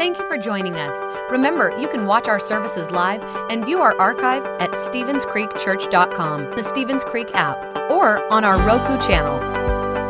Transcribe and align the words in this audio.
Thank 0.00 0.16
you 0.18 0.26
for 0.26 0.38
joining 0.38 0.76
us. 0.76 0.94
Remember, 1.30 1.78
you 1.78 1.86
can 1.86 2.06
watch 2.06 2.26
our 2.26 2.40
services 2.40 2.90
live 2.90 3.22
and 3.50 3.66
view 3.66 3.80
our 3.80 3.94
archive 4.00 4.46
at 4.58 4.70
StevensCreekChurch.com, 4.70 6.56
the 6.56 6.64
Stevens 6.64 7.04
Creek 7.04 7.28
app, 7.34 7.58
or 7.90 8.26
on 8.32 8.42
our 8.42 8.56
Roku 8.62 8.96
channel. 9.06 9.38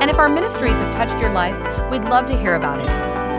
And 0.00 0.08
if 0.08 0.16
our 0.16 0.28
ministries 0.28 0.78
have 0.78 0.94
touched 0.94 1.20
your 1.20 1.32
life, 1.32 1.58
we'd 1.90 2.04
love 2.04 2.26
to 2.26 2.38
hear 2.38 2.54
about 2.54 2.78
it. 2.78 2.86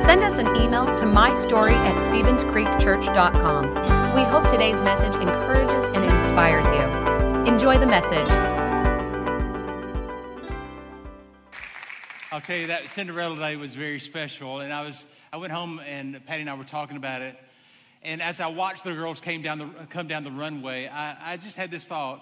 Send 0.05 0.23
us 0.23 0.39
an 0.39 0.47
email 0.57 0.87
to 0.97 1.05
mystory 1.05 1.71
at 1.71 1.95
StevensCreekChurch.com. 1.95 4.13
We 4.13 4.23
hope 4.23 4.45
today's 4.49 4.81
message 4.81 5.15
encourages 5.15 5.85
and 5.95 6.03
inspires 6.03 6.65
you. 6.65 6.81
Enjoy 7.49 7.77
the 7.77 7.87
message. 7.87 8.27
I'll 12.29 12.41
tell 12.41 12.57
you 12.57 12.67
that 12.67 12.89
Cinderella 12.89 13.37
Day 13.37 13.55
was 13.55 13.73
very 13.73 14.01
special, 14.01 14.59
and 14.59 14.73
I 14.73 14.83
was 14.83 15.05
I 15.33 15.37
went 15.37 15.53
home 15.53 15.79
and 15.87 16.25
Patty 16.25 16.41
and 16.41 16.49
I 16.49 16.55
were 16.55 16.63
talking 16.65 16.97
about 16.97 17.21
it, 17.21 17.37
and 18.03 18.21
as 18.21 18.41
I 18.41 18.47
watched 18.47 18.83
the 18.83 18.93
girls 18.93 19.21
came 19.21 19.41
down 19.41 19.59
the 19.59 19.67
come 19.89 20.07
down 20.07 20.23
the 20.23 20.31
runway, 20.31 20.87
I, 20.87 21.33
I 21.33 21.37
just 21.37 21.55
had 21.55 21.71
this 21.71 21.85
thought: 21.85 22.21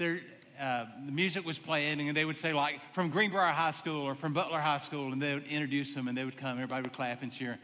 uh, 0.00 0.84
the 1.06 1.12
music 1.12 1.44
was 1.44 1.58
playing, 1.58 2.00
and 2.06 2.16
they 2.16 2.24
would 2.24 2.38
say 2.38 2.52
like 2.52 2.80
from 2.92 3.10
Greenbrier 3.10 3.52
High 3.52 3.72
School 3.72 4.02
or 4.02 4.14
from 4.14 4.32
Butler 4.32 4.60
High 4.60 4.78
School, 4.78 5.12
and 5.12 5.20
they 5.20 5.34
would 5.34 5.46
introduce 5.46 5.94
them, 5.94 6.06
and 6.06 6.16
they 6.16 6.24
would 6.24 6.36
come, 6.36 6.52
everybody 6.56 6.82
would 6.82 6.92
clap 6.92 7.22
and 7.22 7.32
cheer. 7.32 7.58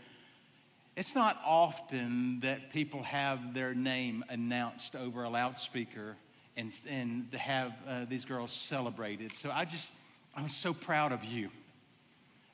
It's 0.96 1.14
not 1.14 1.38
often 1.44 2.40
that 2.40 2.72
people 2.72 3.02
have 3.02 3.52
their 3.52 3.74
name 3.74 4.24
announced 4.30 4.96
over 4.96 5.24
a 5.24 5.28
loudspeaker 5.28 6.16
and, 6.56 6.72
and 6.88 7.30
to 7.32 7.38
have 7.38 7.72
uh, 7.86 8.06
these 8.08 8.24
girls 8.24 8.50
celebrated. 8.50 9.34
So 9.34 9.50
I 9.50 9.66
just, 9.66 9.92
I'm 10.34 10.48
so 10.48 10.72
proud 10.72 11.12
of 11.12 11.22
you. 11.22 11.50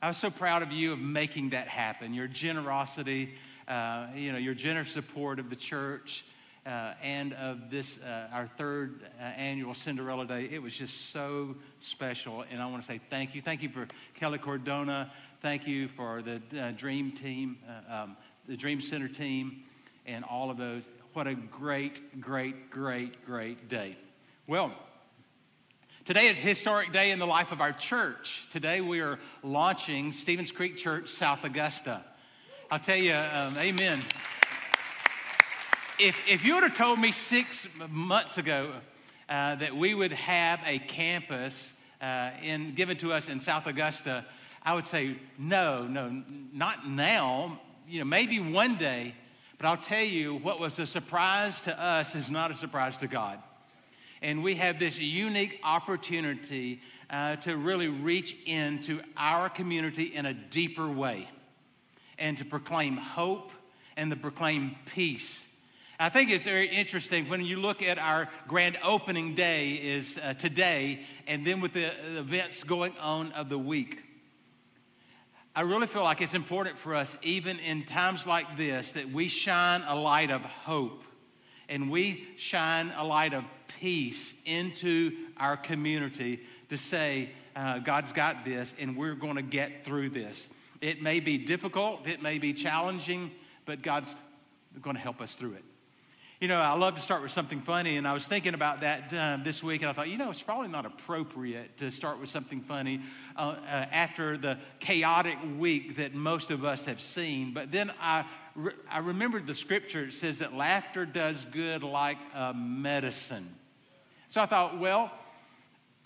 I 0.03 0.09
was 0.09 0.17
so 0.17 0.31
proud 0.31 0.65
of 0.65 0.73
you 0.73 0.93
of 0.93 0.99
making 0.99 1.51
that 1.51 1.69
happen. 1.69 2.13
Your 2.13 2.27
generosity, 2.27 3.35
uh, 3.69 4.09
you 4.17 4.33
know, 4.33 4.39
your 4.39 4.53
generous 4.53 4.91
support 4.91 5.39
of 5.39 5.49
the 5.49 5.55
church 5.55 6.25
uh, 6.67 6.95
and 7.05 7.33
of 7.35 7.71
this, 7.71 8.03
uh, 8.03 8.27
our 8.33 8.49
third 8.49 9.03
uh, 9.21 9.23
annual 9.23 9.75
Cinderella 9.75 10.27
Day. 10.27 10.49
It 10.51 10.61
was 10.61 10.77
just 10.77 11.13
so 11.13 11.55
special. 11.79 12.45
And 12.51 12.59
I 12.59 12.67
want 12.67 12.83
to 12.83 12.87
say 12.89 13.01
thank 13.11 13.37
you. 13.37 13.43
Thank 13.43 13.63
you 13.63 13.69
for 13.69 13.87
Kelly 14.17 14.41
Cordona. 14.41 15.09
Thank 15.41 15.69
you 15.69 15.87
for 15.87 16.21
the 16.21 16.43
uh, 16.61 16.73
Dream 16.73 17.13
team, 17.13 17.59
uh, 17.69 18.03
um, 18.03 18.17
the 18.49 18.57
Dream 18.57 18.81
Center 18.81 19.07
team, 19.07 19.63
and 20.05 20.25
all 20.25 20.51
of 20.51 20.57
those. 20.57 20.89
What 21.13 21.29
a 21.29 21.37
great, 21.37 22.21
great, 22.21 22.71
great, 22.71 23.25
great 23.25 23.69
day. 23.69 23.97
Well, 24.49 24.73
Today 26.05 26.27
is 26.27 26.37
a 26.37 26.43
historic 26.43 26.91
day 26.91 27.13
in 27.13 27.21
the 27.21 27.27
life 27.27 27.53
of 27.53 27.61
our 27.61 27.71
church. 27.71 28.49
Today 28.51 28.81
we 28.81 28.99
are 28.99 29.21
launching 29.45 30.11
Stevens 30.11 30.51
Creek 30.51 30.77
Church, 30.77 31.09
South 31.09 31.45
Augusta. 31.45 32.03
I'll 32.73 32.81
tell 32.81 32.97
you, 32.97 33.15
um, 33.15 33.57
amen. 33.57 34.01
If, 36.01 36.21
if 36.29 36.45
you 36.45 36.55
would 36.55 36.65
have 36.65 36.77
told 36.77 36.99
me 36.99 37.13
six 37.13 37.69
months 37.89 38.37
ago 38.37 38.73
uh, 39.29 39.55
that 39.55 39.77
we 39.77 39.95
would 39.95 40.11
have 40.11 40.59
a 40.67 40.81
campus 40.81 41.81
uh, 42.01 42.31
in, 42.43 42.75
given 42.75 42.97
to 42.97 43.13
us 43.13 43.29
in 43.29 43.39
South 43.39 43.69
Augusta, 43.69 44.25
I 44.65 44.75
would 44.75 44.89
say, 44.89 45.15
no, 45.39 45.87
no, 45.87 46.25
not 46.53 46.85
now. 46.85 47.61
You 47.89 48.01
know, 48.01 48.07
maybe 48.07 48.41
one 48.41 48.75
day. 48.75 49.15
But 49.57 49.69
I'll 49.69 49.77
tell 49.77 50.03
you, 50.03 50.35
what 50.35 50.59
was 50.59 50.81
a 50.81 50.87
surprise 50.87 51.61
to 51.63 51.81
us 51.81 52.17
is 52.17 52.29
not 52.29 52.51
a 52.51 52.57
surprise 52.57 52.97
to 52.99 53.07
God 53.07 53.39
and 54.23 54.43
we 54.43 54.55
have 54.55 54.79
this 54.79 54.99
unique 54.99 55.61
opportunity 55.65 56.81
uh, 57.11 57.37
to 57.37 57.57
really 57.57 57.89
reach 57.89 58.37
into 58.47 59.01
our 59.17 59.51
community 59.51 60.05
in 60.05 60.25
a 60.25 60.33
deeper 60.33 60.89
way 60.89 61.29
and 62.19 62.39
to 62.39 62.45
proclaim 62.45 62.97
hope 62.97 63.51
and 63.97 64.11
to 64.11 64.17
proclaim 64.17 64.77
peace. 64.87 65.49
I 65.99 66.09
think 66.09 66.31
it's 66.31 66.45
very 66.45 66.69
interesting 66.69 67.29
when 67.29 67.45
you 67.45 67.61
look 67.61 67.83
at 67.83 67.99
our 67.99 68.29
grand 68.49 68.79
opening 68.83 69.35
day 69.35 69.73
is 69.75 70.19
uh, 70.19 70.35
today 70.35 71.01
and 71.27 71.47
then 71.47 71.61
with 71.61 71.75
the 71.75 71.93
events 72.19 72.65
going 72.65 72.97
on 72.99 73.33
of 73.33 73.49
the 73.49 73.59
week. 73.59 74.03
I 75.55 75.61
really 75.61 75.87
feel 75.87 76.03
like 76.03 76.23
it's 76.23 76.35
important 76.35 76.79
for 76.79 76.95
us, 76.95 77.15
even 77.23 77.59
in 77.59 77.85
times 77.85 78.27
like 78.27 78.57
this, 78.57 78.93
that 78.93 79.11
we 79.11 79.29
shine 79.29 79.83
a 79.87 79.95
light 79.95 80.31
of 80.31 80.41
hope 80.41 81.05
and 81.69 81.91
we 81.91 82.27
shine 82.37 82.91
a 82.97 83.05
light 83.05 83.35
of 83.35 83.45
peace 83.83 84.33
into 84.47 85.11
our 85.37 85.57
community 85.57 86.39
to 86.69 86.79
say, 86.79 87.29
uh, 87.57 87.81
God's 87.81 88.13
got 88.13 88.45
this 88.45 88.73
and 88.79 88.97
we're 88.97 89.17
going 89.17 89.35
to 89.35 89.43
get 89.43 89.85
through 89.85 90.11
this. 90.11 90.49
It 90.81 91.03
may 91.03 91.19
be 91.19 91.37
difficult, 91.37 92.07
it 92.07 92.23
may 92.23 92.39
be 92.39 92.53
challenging, 92.53 93.33
but 93.67 93.83
God's 93.83 94.15
going 94.81 94.95
to 94.95 95.03
help 95.03 95.21
us 95.21 95.35
through 95.35 95.55
it. 95.55 95.65
You 96.41 96.47
know, 96.47 96.61
I 96.61 96.77
love 96.77 96.95
to 96.95 97.01
start 97.01 97.23
with 97.23 97.33
something 97.33 97.61
funny, 97.61 97.97
and 97.97 98.07
I 98.07 98.13
was 98.13 98.27
thinking 98.27 98.55
about 98.55 98.83
that 98.83 99.13
um, 99.15 99.43
this 99.43 99.65
week, 99.65 99.83
and 99.83 99.91
I 99.91 99.93
thought, 99.93 100.09
you 100.09 100.19
know, 100.19 100.31
it's 100.31 100.43
probably 100.43 100.69
not 100.69 100.87
appropriate 100.87 101.79
to 101.79 101.91
start 101.91 102.21
with 102.21 102.29
something 102.29 102.61
funny 102.61 103.01
uh, 103.37 103.41
uh, 103.41 103.87
after 103.93 104.37
the 104.37 104.59
chaotic 104.79 105.39
week 105.59 105.97
that 105.97 106.15
most 106.15 106.53
of 106.53 106.65
us 106.65 106.85
have 106.85 107.01
seen. 107.01 107.53
But 107.53 107.73
then 107.73 107.93
I, 108.01 108.25
re- 108.55 108.75
I 108.91 108.99
remembered 108.99 109.47
the 109.47 109.55
scripture. 109.55 110.05
It 110.05 110.15
says 110.15 110.39
that 110.39 110.55
laughter 110.55 111.05
does 111.05 111.45
good 111.47 111.83
like 111.83 112.19
a 112.35 112.55
medicine. 112.55 113.49
So 114.33 114.41
I 114.41 114.47
thought, 114.47 114.79
well, 114.79 115.11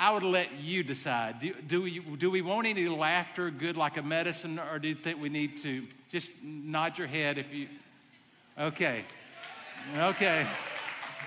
I 0.00 0.10
would 0.10 0.24
let 0.24 0.58
you 0.58 0.82
decide. 0.82 1.38
Do, 1.38 1.54
do, 1.68 1.82
we, 1.82 2.00
do 2.00 2.28
we 2.28 2.42
want 2.42 2.66
any 2.66 2.88
laughter 2.88 3.50
good 3.50 3.76
like 3.76 3.98
a 3.98 4.02
medicine, 4.02 4.58
or 4.58 4.80
do 4.80 4.88
you 4.88 4.96
think 4.96 5.20
we 5.20 5.28
need 5.28 5.58
to 5.58 5.86
just 6.10 6.32
nod 6.42 6.98
your 6.98 7.06
head 7.06 7.38
if 7.38 7.54
you. 7.54 7.68
Okay. 8.58 9.04
Okay. 9.96 10.44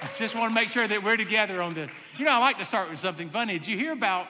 I 0.02 0.10
just 0.18 0.36
want 0.36 0.52
to 0.52 0.54
make 0.54 0.68
sure 0.68 0.86
that 0.86 1.02
we're 1.02 1.16
together 1.16 1.62
on 1.62 1.74
this. 1.74 1.90
You 2.18 2.26
know, 2.26 2.32
I 2.32 2.40
like 2.40 2.58
to 2.58 2.66
start 2.66 2.90
with 2.90 3.00
something 3.00 3.30
funny. 3.30 3.54
Did 3.54 3.70
you 3.70 3.78
hear 3.78 3.94
about 3.94 4.28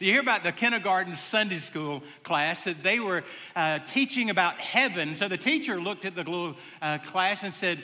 you 0.00 0.12
hear 0.12 0.20
about 0.20 0.42
the 0.42 0.52
kindergarten 0.52 1.16
Sunday 1.16 1.58
school 1.58 2.02
class 2.24 2.64
that 2.64 2.82
they 2.82 3.00
were 3.00 3.24
uh, 3.56 3.78
teaching 3.86 4.28
about 4.28 4.56
heaven. 4.56 5.14
So 5.14 5.28
the 5.28 5.38
teacher 5.38 5.80
looked 5.80 6.04
at 6.04 6.14
the 6.14 6.24
little 6.24 6.56
uh, 6.82 6.98
class 6.98 7.42
and 7.42 7.54
said, 7.54 7.78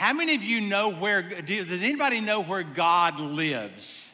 how 0.00 0.14
many 0.14 0.34
of 0.34 0.42
you 0.42 0.62
know 0.62 0.88
where, 0.88 1.20
does 1.20 1.70
anybody 1.70 2.22
know 2.22 2.42
where 2.42 2.62
God 2.62 3.20
lives? 3.20 4.10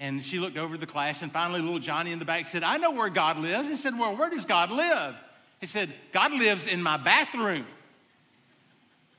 And 0.00 0.22
she 0.22 0.38
looked 0.38 0.56
over 0.56 0.78
the 0.78 0.86
class, 0.86 1.20
and 1.20 1.30
finally, 1.30 1.60
little 1.60 1.80
Johnny 1.80 2.12
in 2.12 2.18
the 2.18 2.24
back 2.24 2.46
said, 2.46 2.62
I 2.62 2.78
know 2.78 2.92
where 2.92 3.10
God 3.10 3.36
lives. 3.36 3.68
He 3.68 3.76
said, 3.76 3.98
Well, 3.98 4.16
where 4.16 4.30
does 4.30 4.46
God 4.46 4.70
live? 4.70 5.14
He 5.60 5.66
said, 5.66 5.92
God 6.12 6.32
lives 6.32 6.66
in 6.66 6.82
my 6.82 6.96
bathroom. 6.96 7.66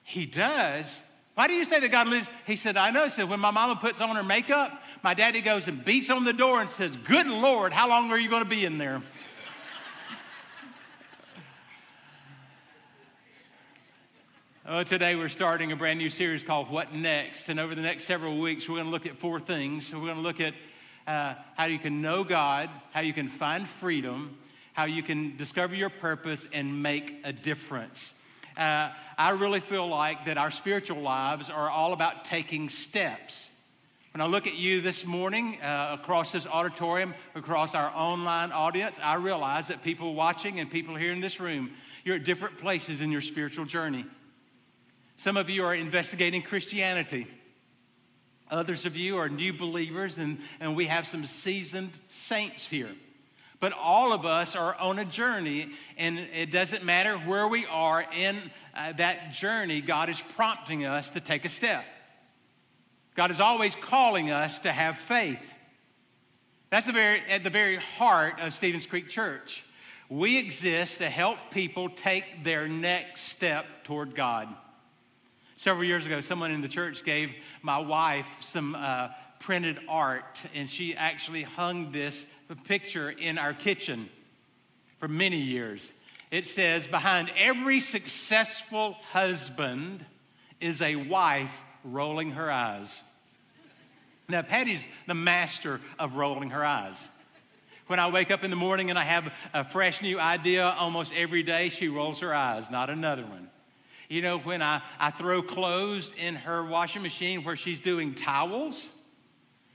He 0.01 0.25
does. 0.25 0.99
Why 1.35 1.45
do 1.45 1.53
you 1.53 1.63
say 1.63 1.79
that 1.79 1.91
God 1.91 2.07
lives? 2.07 2.27
He 2.47 2.55
said, 2.55 2.75
I 2.75 2.89
know. 2.89 3.03
He 3.03 3.11
said, 3.11 3.29
When 3.29 3.39
my 3.39 3.51
mama 3.51 3.75
puts 3.79 4.01
on 4.01 4.15
her 4.15 4.23
makeup, 4.23 4.71
my 5.03 5.13
daddy 5.13 5.41
goes 5.41 5.67
and 5.67 5.85
beats 5.85 6.09
on 6.09 6.23
the 6.23 6.33
door 6.33 6.59
and 6.59 6.71
says, 6.71 6.97
Good 6.97 7.27
Lord, 7.27 7.71
how 7.71 7.87
long 7.87 8.11
are 8.11 8.17
you 8.17 8.31
going 8.31 8.43
to 8.43 8.49
be 8.49 8.65
in 8.65 8.79
there? 8.79 9.03
Oh, 14.66 14.81
today 14.81 15.18
we're 15.18 15.28
starting 15.28 15.74
a 15.74 15.75
brand 15.75 16.00
new 16.00 16.09
series 16.09 16.41
called 16.41 16.69
What 16.69 16.96
Next? 16.96 17.50
And 17.50 17.59
over 17.59 17.75
the 17.75 17.81
next 17.81 18.06
several 18.06 18.40
weeks, 18.40 18.69
we're 18.69 18.75
going 18.75 18.85
to 18.85 18.91
look 18.91 19.06
at 19.06 19.18
four 19.18 19.41
things. 19.41 19.94
We're 19.94 20.00
going 20.00 20.16
to 20.16 20.22
look 20.22 20.40
at 20.40 20.53
uh, 21.06 21.34
how 21.57 21.66
you 21.66 21.78
can 21.78 22.01
know 22.01 22.24
God, 22.24 22.69
how 22.91 23.01
you 23.01 23.12
can 23.12 23.28
find 23.28 23.68
freedom, 23.68 24.38
how 24.72 24.85
you 24.85 25.03
can 25.03 25.35
discover 25.35 25.75
your 25.75 25.90
purpose 25.90 26.47
and 26.53 26.81
make 26.81 27.13
a 27.25 27.34
difference. 27.34 28.13
Uh, 28.56 28.91
I 29.18 29.31
really 29.31 29.59
feel 29.59 29.85
like 29.85 30.24
that 30.28 30.38
our 30.38 30.50
spiritual 30.50 31.01
lives 31.01 31.50
are 31.50 31.69
all 31.69 31.91
about 31.91 32.24
taking 32.24 32.69
steps. 32.69 33.51
When 34.13 34.22
I 34.22 34.28
look 34.28 34.47
at 34.47 34.56
you 34.56 34.80
this 34.80 35.06
morning 35.06 35.59
uh, 35.62 35.97
across 36.00 36.31
this 36.31 36.47
auditorium, 36.47 37.16
across 37.35 37.75
our 37.75 37.91
online 37.94 38.53
audience, 38.53 38.97
I 39.03 39.16
realize 39.16 39.68
that 39.68 39.84
people 39.84 40.13
watching 40.13 40.62
and 40.62 40.72
people 40.72 40.95
here 40.95 41.12
in 41.12 41.19
this 41.19 41.41
room, 41.41 41.72
you're 42.06 42.16
at 42.16 42.24
different 42.24 42.57
places 42.59 43.01
in 43.01 43.12
your 43.12 43.19
spiritual 43.19 43.66
journey. 43.66 44.06
Some 45.23 45.37
of 45.37 45.49
you 45.49 45.63
are 45.63 45.73
investigating 45.73 46.41
Christianity. 46.41 47.27
Others 48.51 48.85
of 48.85 48.97
you 48.97 49.15
are 49.15 49.29
new 49.29 49.53
believers, 49.53 50.17
and, 50.17 50.37
and 50.59 50.75
we 50.75 50.87
have 50.87 51.07
some 51.07 51.25
seasoned 51.25 51.91
saints 52.09 52.67
here. 52.67 52.89
But 53.61 53.71
all 53.71 54.11
of 54.11 54.25
us 54.25 54.53
are 54.53 54.75
on 54.75 54.99
a 54.99 55.05
journey, 55.05 55.69
and 55.97 56.19
it 56.19 56.51
doesn't 56.51 56.83
matter 56.83 57.15
where 57.19 57.47
we 57.47 57.65
are 57.67 58.05
in 58.13 58.35
uh, 58.75 58.91
that 58.97 59.31
journey, 59.31 59.79
God 59.79 60.09
is 60.09 60.19
prompting 60.19 60.85
us 60.85 61.11
to 61.11 61.21
take 61.21 61.45
a 61.45 61.49
step. 61.49 61.85
God 63.15 63.31
is 63.31 63.39
always 63.39 63.75
calling 63.75 64.29
us 64.29 64.59
to 64.59 64.73
have 64.73 64.97
faith. 64.97 65.53
That's 66.69 66.87
the 66.87 66.91
very, 66.91 67.21
at 67.29 67.45
the 67.45 67.49
very 67.49 67.77
heart 67.77 68.41
of 68.41 68.53
Stevens 68.53 68.85
Creek 68.85 69.07
Church. 69.07 69.63
We 70.09 70.37
exist 70.37 70.97
to 70.97 71.09
help 71.09 71.37
people 71.51 71.87
take 71.87 72.43
their 72.43 72.67
next 72.67 73.21
step 73.21 73.65
toward 73.85 74.15
God. 74.15 74.53
Several 75.57 75.85
years 75.85 76.05
ago, 76.05 76.19
someone 76.21 76.51
in 76.51 76.61
the 76.61 76.67
church 76.67 77.03
gave 77.03 77.35
my 77.61 77.77
wife 77.77 78.27
some 78.41 78.75
uh, 78.75 79.09
printed 79.39 79.77
art, 79.88 80.45
and 80.55 80.69
she 80.69 80.95
actually 80.95 81.44
hung 81.44 81.91
this 81.91 82.33
picture 82.65 83.09
in 83.09 83.38
our 83.38 83.53
kitchen 83.53 84.09
for 85.00 85.07
many 85.07 85.38
years. 85.38 85.91
it 86.31 86.45
says, 86.45 86.88
behind 86.88 87.29
every 87.38 87.79
successful 87.79 88.94
husband 89.11 90.03
is 90.59 90.81
a 90.81 90.95
wife 90.95 91.61
rolling 91.83 92.31
her 92.31 92.49
eyes. 92.49 93.03
Now, 94.29 94.41
Patty's 94.41 94.88
the 95.06 95.13
master 95.13 95.81
of 95.99 96.15
rolling 96.15 96.51
her 96.51 96.65
eyes. 96.65 97.07
When 97.88 97.99
I 97.99 98.09
wake 98.09 98.31
up 98.31 98.44
in 98.44 98.49
the 98.49 98.56
morning 98.56 98.89
and 98.89 98.97
I 98.97 99.03
have 99.03 99.31
a 99.53 99.63
fresh 99.63 100.01
new 100.01 100.19
idea 100.19 100.65
almost 100.79 101.13
every 101.13 101.44
day, 101.44 101.69
she 101.69 101.89
rolls 101.89 102.21
her 102.21 102.33
eyes, 102.33 102.71
not 102.71 102.89
another 102.89 103.25
one. 103.25 103.49
You 104.13 104.21
know, 104.21 104.38
when 104.38 104.62
I, 104.62 104.80
I 105.00 105.10
throw 105.10 105.42
clothes 105.42 106.13
in 106.24 106.36
her 106.36 106.63
washing 106.63 107.01
machine 107.01 107.44
where 107.44 107.56
she's 107.56 107.80
doing 107.80 108.13
towels, 108.13 108.92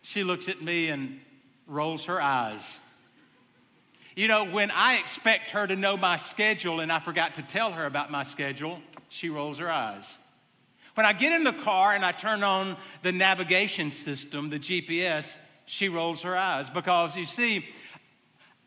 she 0.02 0.22
looks 0.22 0.48
at 0.48 0.62
me 0.62 0.90
and 0.90 1.18
rolls 1.66 2.04
her 2.04 2.22
eyes. 2.22 2.78
You 4.14 4.28
know, 4.28 4.44
when 4.44 4.70
I 4.70 4.98
expect 4.98 5.50
her 5.50 5.66
to 5.66 5.74
know 5.74 5.96
my 5.96 6.18
schedule 6.18 6.78
and 6.78 6.92
I 6.92 7.00
forgot 7.00 7.34
to 7.34 7.42
tell 7.42 7.72
her 7.72 7.84
about 7.84 8.12
my 8.12 8.22
schedule, 8.22 8.78
she 9.08 9.28
rolls 9.28 9.58
her 9.58 9.68
eyes. 9.68 10.16
When 10.94 11.04
I 11.04 11.14
get 11.14 11.32
in 11.32 11.42
the 11.42 11.52
car 11.52 11.92
and 11.92 12.04
I 12.04 12.12
turn 12.12 12.44
on 12.44 12.76
the 13.02 13.10
navigation 13.10 13.90
system, 13.90 14.50
the 14.50 14.60
GPS, 14.60 15.36
she 15.66 15.88
rolls 15.88 16.22
her 16.22 16.36
eyes 16.36 16.70
because 16.70 17.16
you 17.16 17.24
see, 17.24 17.66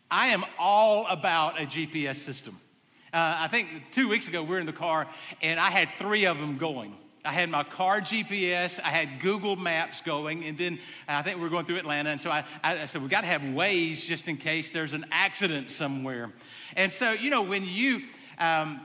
I 0.09 0.27
am 0.27 0.43
all 0.59 1.07
about 1.07 1.61
a 1.61 1.65
GPS 1.65 2.17
system. 2.17 2.59
Uh, 3.13 3.35
I 3.39 3.49
think 3.49 3.67
two 3.91 4.07
weeks 4.07 4.29
ago 4.29 4.41
we 4.41 4.51
were 4.51 4.59
in 4.59 4.65
the 4.65 4.71
car 4.71 5.05
and 5.41 5.59
I 5.59 5.69
had 5.69 5.89
three 5.99 6.25
of 6.25 6.37
them 6.37 6.57
going. 6.57 6.95
I 7.25 7.33
had 7.33 7.49
my 7.49 7.63
car 7.63 7.99
GPS, 7.99 8.79
I 8.79 8.87
had 8.87 9.19
Google 9.19 9.55
Maps 9.55 10.01
going, 10.01 10.43
and 10.45 10.57
then 10.57 10.79
I 11.07 11.21
think 11.21 11.37
we 11.37 11.45
are 11.45 11.49
going 11.49 11.65
through 11.65 11.77
Atlanta. 11.77 12.09
And 12.09 12.19
so 12.19 12.31
I, 12.31 12.43
I 12.63 12.85
said, 12.85 13.01
we've 13.01 13.11
got 13.11 13.21
to 13.21 13.27
have 13.27 13.41
Waze 13.41 14.05
just 14.05 14.27
in 14.27 14.37
case 14.37 14.71
there's 14.71 14.93
an 14.93 15.05
accident 15.11 15.69
somewhere. 15.69 16.31
And 16.75 16.91
so, 16.91 17.11
you 17.11 17.29
know, 17.29 17.43
when 17.43 17.65
you, 17.65 18.03
um, 18.39 18.81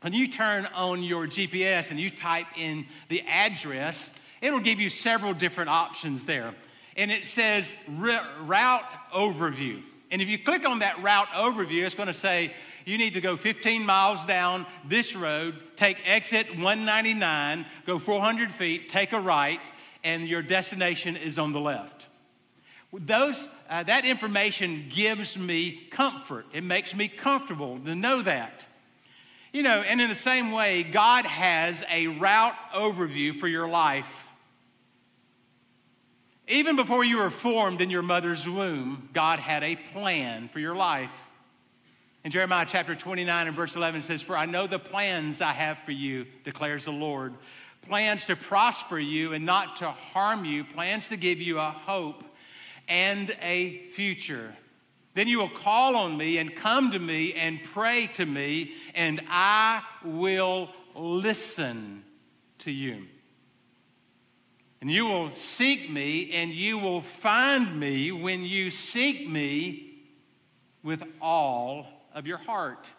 when 0.00 0.14
you 0.14 0.28
turn 0.28 0.66
on 0.74 1.02
your 1.02 1.26
GPS 1.26 1.90
and 1.90 2.00
you 2.00 2.08
type 2.08 2.46
in 2.56 2.86
the 3.08 3.22
address, 3.22 4.18
it'll 4.40 4.60
give 4.60 4.80
you 4.80 4.88
several 4.88 5.34
different 5.34 5.68
options 5.68 6.24
there. 6.26 6.54
And 6.96 7.10
it 7.10 7.26
says 7.26 7.74
route 7.88 8.84
overview. 9.12 9.82
And 10.10 10.22
if 10.22 10.28
you 10.28 10.38
click 10.38 10.64
on 10.64 10.78
that 10.78 11.02
route 11.02 11.28
overview, 11.28 11.84
it's 11.84 11.94
going 11.94 12.06
to 12.06 12.14
say 12.14 12.52
you 12.86 12.96
need 12.98 13.14
to 13.14 13.20
go 13.20 13.36
15 13.36 13.84
miles 13.84 14.24
down 14.24 14.64
this 14.88 15.16
road, 15.16 15.56
take 15.74 15.98
exit 16.08 16.48
199, 16.50 17.66
go 17.84 17.98
400 17.98 18.52
feet, 18.52 18.88
take 18.88 19.12
a 19.12 19.20
right, 19.20 19.60
and 20.04 20.28
your 20.28 20.40
destination 20.40 21.16
is 21.16 21.36
on 21.36 21.52
the 21.52 21.60
left. 21.60 22.06
Those, 22.92 23.46
uh, 23.68 23.82
that 23.82 24.04
information 24.04 24.84
gives 24.88 25.36
me 25.36 25.72
comfort. 25.90 26.46
It 26.52 26.62
makes 26.62 26.94
me 26.94 27.08
comfortable 27.08 27.78
to 27.80 27.94
know 27.96 28.22
that. 28.22 28.64
You 29.52 29.64
know, 29.64 29.80
and 29.80 30.00
in 30.00 30.08
the 30.08 30.14
same 30.14 30.52
way, 30.52 30.84
God 30.84 31.26
has 31.26 31.82
a 31.90 32.06
route 32.06 32.54
overview 32.72 33.34
for 33.34 33.48
your 33.48 33.68
life. 33.68 34.28
Even 36.46 36.76
before 36.76 37.04
you 37.04 37.16
were 37.16 37.30
formed 37.30 37.80
in 37.80 37.90
your 37.90 38.02
mother's 38.02 38.48
womb, 38.48 39.08
God 39.12 39.40
had 39.40 39.64
a 39.64 39.74
plan 39.74 40.48
for 40.48 40.60
your 40.60 40.76
life. 40.76 41.25
In 42.26 42.32
Jeremiah 42.32 42.66
chapter 42.68 42.96
29 42.96 43.46
and 43.46 43.54
verse 43.54 43.76
11 43.76 44.02
says, 44.02 44.20
For 44.20 44.36
I 44.36 44.46
know 44.46 44.66
the 44.66 44.80
plans 44.80 45.40
I 45.40 45.52
have 45.52 45.78
for 45.84 45.92
you, 45.92 46.26
declares 46.42 46.86
the 46.86 46.90
Lord. 46.90 47.34
Plans 47.82 48.24
to 48.24 48.34
prosper 48.34 48.98
you 48.98 49.32
and 49.32 49.46
not 49.46 49.76
to 49.76 49.90
harm 49.90 50.44
you, 50.44 50.64
plans 50.64 51.06
to 51.10 51.16
give 51.16 51.40
you 51.40 51.60
a 51.60 51.70
hope 51.70 52.24
and 52.88 53.30
a 53.40 53.86
future. 53.90 54.56
Then 55.14 55.28
you 55.28 55.38
will 55.38 55.48
call 55.48 55.94
on 55.94 56.16
me 56.16 56.38
and 56.38 56.52
come 56.52 56.90
to 56.90 56.98
me 56.98 57.32
and 57.34 57.62
pray 57.62 58.08
to 58.16 58.26
me, 58.26 58.72
and 58.96 59.20
I 59.30 59.84
will 60.04 60.70
listen 60.96 62.02
to 62.58 62.72
you. 62.72 63.06
And 64.80 64.90
you 64.90 65.06
will 65.06 65.30
seek 65.30 65.88
me, 65.88 66.32
and 66.32 66.50
you 66.50 66.78
will 66.78 67.02
find 67.02 67.78
me 67.78 68.10
when 68.10 68.42
you 68.42 68.72
seek 68.72 69.28
me 69.28 70.02
with 70.82 71.04
all 71.20 71.95
of 72.16 72.26
your 72.26 72.38
heart. 72.38 72.90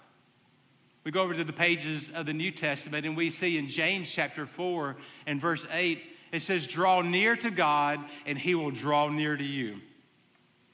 We 1.03 1.11
go 1.11 1.23
over 1.23 1.33
to 1.33 1.43
the 1.43 1.51
pages 1.51 2.11
of 2.11 2.27
the 2.27 2.33
New 2.33 2.51
Testament 2.51 3.05
and 3.05 3.17
we 3.17 3.31
see 3.31 3.57
in 3.57 3.67
James 3.67 4.09
chapter 4.09 4.45
4 4.45 4.95
and 5.25 5.41
verse 5.41 5.65
8, 5.73 5.99
it 6.31 6.41
says, 6.41 6.67
Draw 6.67 7.01
near 7.01 7.35
to 7.37 7.49
God 7.49 7.99
and 8.25 8.37
he 8.37 8.53
will 8.53 8.71
draw 8.71 9.09
near 9.09 9.35
to 9.35 9.43
you. 9.43 9.81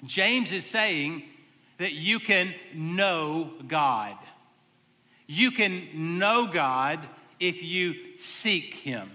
James 0.06 0.52
is 0.52 0.66
saying 0.66 1.24
that 1.78 1.94
you 1.94 2.20
can 2.20 2.54
know 2.74 3.54
God. 3.66 4.18
You 5.26 5.52
can 5.52 6.18
know 6.20 6.46
God 6.46 7.00
if 7.40 7.64
you 7.64 7.96
seek 8.18 8.74
him. 8.74 9.10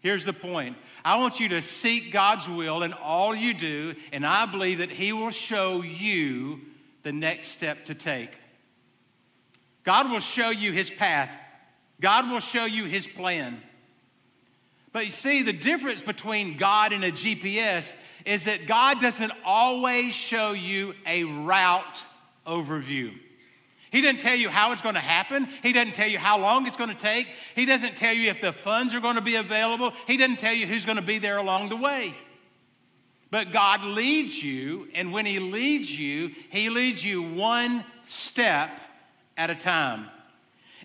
Here's 0.00 0.24
the 0.24 0.32
point 0.32 0.76
I 1.04 1.20
want 1.20 1.38
you 1.38 1.50
to 1.50 1.62
seek 1.62 2.12
God's 2.12 2.48
will 2.48 2.82
in 2.82 2.92
all 2.92 3.34
you 3.34 3.54
do, 3.54 3.94
and 4.12 4.26
I 4.26 4.46
believe 4.46 4.78
that 4.78 4.90
he 4.90 5.12
will 5.12 5.30
show 5.30 5.82
you 5.82 6.60
the 7.02 7.12
next 7.12 7.48
step 7.48 7.86
to 7.86 7.94
take. 7.94 8.36
God 9.84 10.10
will 10.10 10.20
show 10.20 10.50
you 10.50 10.72
his 10.72 10.90
path, 10.90 11.30
God 12.00 12.30
will 12.30 12.40
show 12.40 12.64
you 12.64 12.84
his 12.84 13.06
plan. 13.06 13.62
But 14.92 15.04
you 15.04 15.10
see, 15.10 15.42
the 15.42 15.52
difference 15.52 16.02
between 16.02 16.56
God 16.56 16.92
and 16.92 17.04
a 17.04 17.12
GPS 17.12 17.94
is 18.24 18.44
that 18.44 18.66
God 18.66 19.00
doesn't 19.00 19.32
always 19.44 20.14
show 20.14 20.52
you 20.52 20.94
a 21.06 21.24
route 21.24 22.04
overview. 22.46 23.12
He 23.90 24.02
doesn't 24.02 24.20
tell 24.20 24.36
you 24.36 24.48
how 24.48 24.72
it's 24.72 24.82
going 24.82 24.96
to 24.96 25.00
happen. 25.00 25.48
He 25.62 25.72
doesn't 25.72 25.94
tell 25.94 26.08
you 26.08 26.18
how 26.18 26.38
long 26.38 26.66
it's 26.66 26.76
going 26.76 26.90
to 26.90 26.96
take. 26.96 27.26
He 27.54 27.64
doesn't 27.64 27.96
tell 27.96 28.12
you 28.12 28.28
if 28.30 28.40
the 28.40 28.52
funds 28.52 28.94
are 28.94 29.00
going 29.00 29.14
to 29.14 29.22
be 29.22 29.36
available. 29.36 29.92
He 30.06 30.16
doesn't 30.16 30.36
tell 30.36 30.52
you 30.52 30.66
who's 30.66 30.84
going 30.84 30.96
to 30.96 31.02
be 31.02 31.18
there 31.18 31.38
along 31.38 31.70
the 31.70 31.76
way. 31.76 32.14
But 33.30 33.52
God 33.52 33.82
leads 33.82 34.42
you, 34.42 34.88
and 34.94 35.12
when 35.12 35.26
He 35.26 35.38
leads 35.38 35.96
you, 35.98 36.30
He 36.50 36.70
leads 36.70 37.04
you 37.04 37.22
one 37.22 37.84
step 38.04 38.70
at 39.36 39.50
a 39.50 39.54
time. 39.54 40.06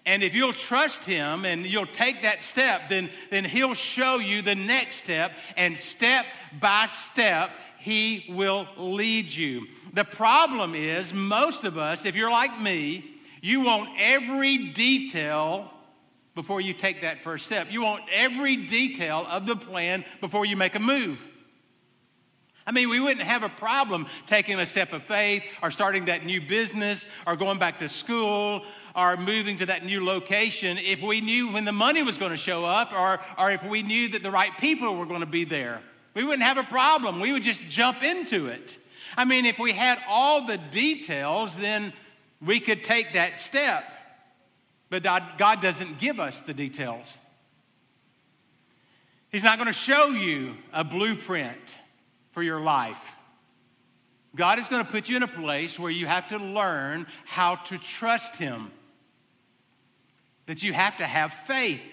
And 0.05 0.21
if 0.21 0.33
you'll 0.33 0.51
trust 0.51 1.05
Him 1.05 1.45
and 1.45 1.65
you'll 1.65 1.85
take 1.85 2.23
that 2.23 2.43
step, 2.43 2.89
then, 2.89 3.09
then 3.29 3.45
He'll 3.45 3.73
show 3.73 4.17
you 4.17 4.41
the 4.41 4.55
next 4.55 4.97
step, 4.97 5.31
and 5.55 5.77
step 5.77 6.25
by 6.59 6.87
step, 6.87 7.49
He 7.77 8.25
will 8.29 8.67
lead 8.77 9.27
you. 9.27 9.67
The 9.93 10.03
problem 10.03 10.75
is, 10.75 11.13
most 11.13 11.63
of 11.63 11.77
us, 11.77 12.05
if 12.05 12.15
you're 12.15 12.31
like 12.31 12.59
me, 12.59 13.05
you 13.41 13.61
want 13.61 13.89
every 13.97 14.57
detail 14.57 15.69
before 16.35 16.59
you 16.59 16.73
take 16.73 17.01
that 17.01 17.23
first 17.23 17.45
step. 17.45 17.71
You 17.71 17.83
want 17.83 18.03
every 18.11 18.55
detail 18.55 19.25
of 19.29 19.45
the 19.45 19.55
plan 19.55 20.03
before 20.19 20.45
you 20.45 20.57
make 20.57 20.75
a 20.75 20.79
move. 20.79 21.25
I 22.65 22.71
mean, 22.71 22.89
we 22.89 22.99
wouldn't 22.99 23.25
have 23.25 23.43
a 23.43 23.49
problem 23.49 24.07
taking 24.25 24.59
a 24.59 24.65
step 24.65 24.93
of 24.93 25.03
faith 25.03 25.43
or 25.61 25.69
starting 25.69 26.05
that 26.05 26.25
new 26.25 26.39
business 26.39 27.05
or 27.27 27.35
going 27.35 27.59
back 27.59 27.79
to 27.79 27.89
school 27.89 28.63
or 28.95 29.17
moving 29.17 29.57
to 29.57 29.65
that 29.65 29.83
new 29.83 30.05
location 30.05 30.77
if 30.77 31.01
we 31.01 31.19
knew 31.19 31.51
when 31.51 31.65
the 31.65 31.71
money 31.71 32.03
was 32.03 32.17
going 32.17 32.31
to 32.31 32.37
show 32.37 32.63
up 32.63 32.93
or, 32.93 33.19
or 33.37 33.51
if 33.51 33.65
we 33.65 33.81
knew 33.81 34.09
that 34.09 34.23
the 34.23 34.31
right 34.31 34.55
people 34.57 34.95
were 34.95 35.05
going 35.05 35.19
to 35.19 35.25
be 35.25 35.43
there. 35.43 35.81
We 36.13 36.23
wouldn't 36.23 36.43
have 36.43 36.57
a 36.57 36.63
problem. 36.63 37.19
We 37.19 37.31
would 37.33 37.43
just 37.43 37.59
jump 37.69 38.03
into 38.03 38.47
it. 38.47 38.77
I 39.17 39.25
mean, 39.25 39.45
if 39.45 39.59
we 39.59 39.73
had 39.73 39.99
all 40.07 40.45
the 40.45 40.57
details, 40.57 41.57
then 41.57 41.91
we 42.41 42.59
could 42.59 42.83
take 42.83 43.13
that 43.13 43.39
step. 43.39 43.83
But 44.89 45.03
God 45.03 45.61
doesn't 45.61 45.99
give 45.99 46.19
us 46.19 46.41
the 46.41 46.53
details. 46.53 47.17
He's 49.31 49.43
not 49.43 49.57
going 49.57 49.67
to 49.67 49.73
show 49.73 50.09
you 50.09 50.53
a 50.71 50.83
blueprint 50.83 51.79
for 52.33 52.43
your 52.43 52.59
life. 52.59 53.01
God 54.35 54.59
is 54.59 54.67
going 54.67 54.83
to 54.83 54.91
put 54.91 55.09
you 55.09 55.15
in 55.15 55.23
a 55.23 55.27
place 55.27 55.79
where 55.79 55.91
you 55.91 56.07
have 56.07 56.29
to 56.29 56.37
learn 56.37 57.05
how 57.25 57.55
to 57.55 57.77
trust 57.77 58.37
Him, 58.37 58.71
that 60.47 60.63
you 60.63 60.73
have 60.73 60.97
to 60.97 61.05
have 61.05 61.31
faith. 61.31 61.83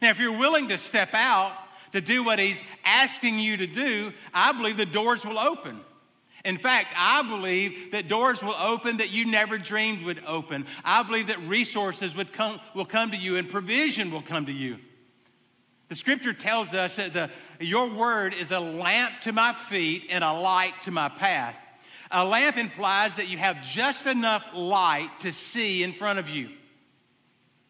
Now, 0.00 0.10
if 0.10 0.18
you're 0.18 0.36
willing 0.36 0.68
to 0.68 0.78
step 0.78 1.10
out 1.12 1.52
to 1.92 2.00
do 2.00 2.24
what 2.24 2.38
He's 2.38 2.62
asking 2.84 3.38
you 3.38 3.58
to 3.58 3.66
do, 3.66 4.12
I 4.32 4.52
believe 4.52 4.76
the 4.76 4.86
doors 4.86 5.24
will 5.24 5.38
open. 5.38 5.78
In 6.44 6.58
fact, 6.58 6.88
I 6.96 7.22
believe 7.22 7.92
that 7.92 8.08
doors 8.08 8.42
will 8.42 8.56
open 8.58 8.98
that 8.98 9.10
you 9.10 9.24
never 9.24 9.56
dreamed 9.56 10.02
would 10.04 10.22
open. 10.26 10.66
I 10.84 11.02
believe 11.02 11.28
that 11.28 11.40
resources 11.40 12.14
would 12.16 12.32
come, 12.32 12.60
will 12.74 12.84
come 12.84 13.10
to 13.12 13.16
you 13.16 13.36
and 13.36 13.48
provision 13.48 14.10
will 14.10 14.22
come 14.22 14.46
to 14.46 14.52
you. 14.52 14.78
The 15.88 15.94
scripture 15.94 16.32
tells 16.32 16.72
us 16.74 16.96
that 16.96 17.12
the, 17.12 17.30
your 17.60 17.88
word 17.88 18.34
is 18.34 18.50
a 18.50 18.60
lamp 18.60 19.12
to 19.22 19.32
my 19.32 19.52
feet 19.52 20.06
and 20.10 20.24
a 20.24 20.32
light 20.32 20.74
to 20.84 20.90
my 20.90 21.08
path. 21.08 21.56
A 22.10 22.24
lamp 22.24 22.56
implies 22.56 23.16
that 23.16 23.28
you 23.28 23.38
have 23.38 23.62
just 23.64 24.06
enough 24.06 24.46
light 24.54 25.10
to 25.20 25.32
see 25.32 25.82
in 25.82 25.92
front 25.92 26.18
of 26.18 26.30
you. 26.30 26.48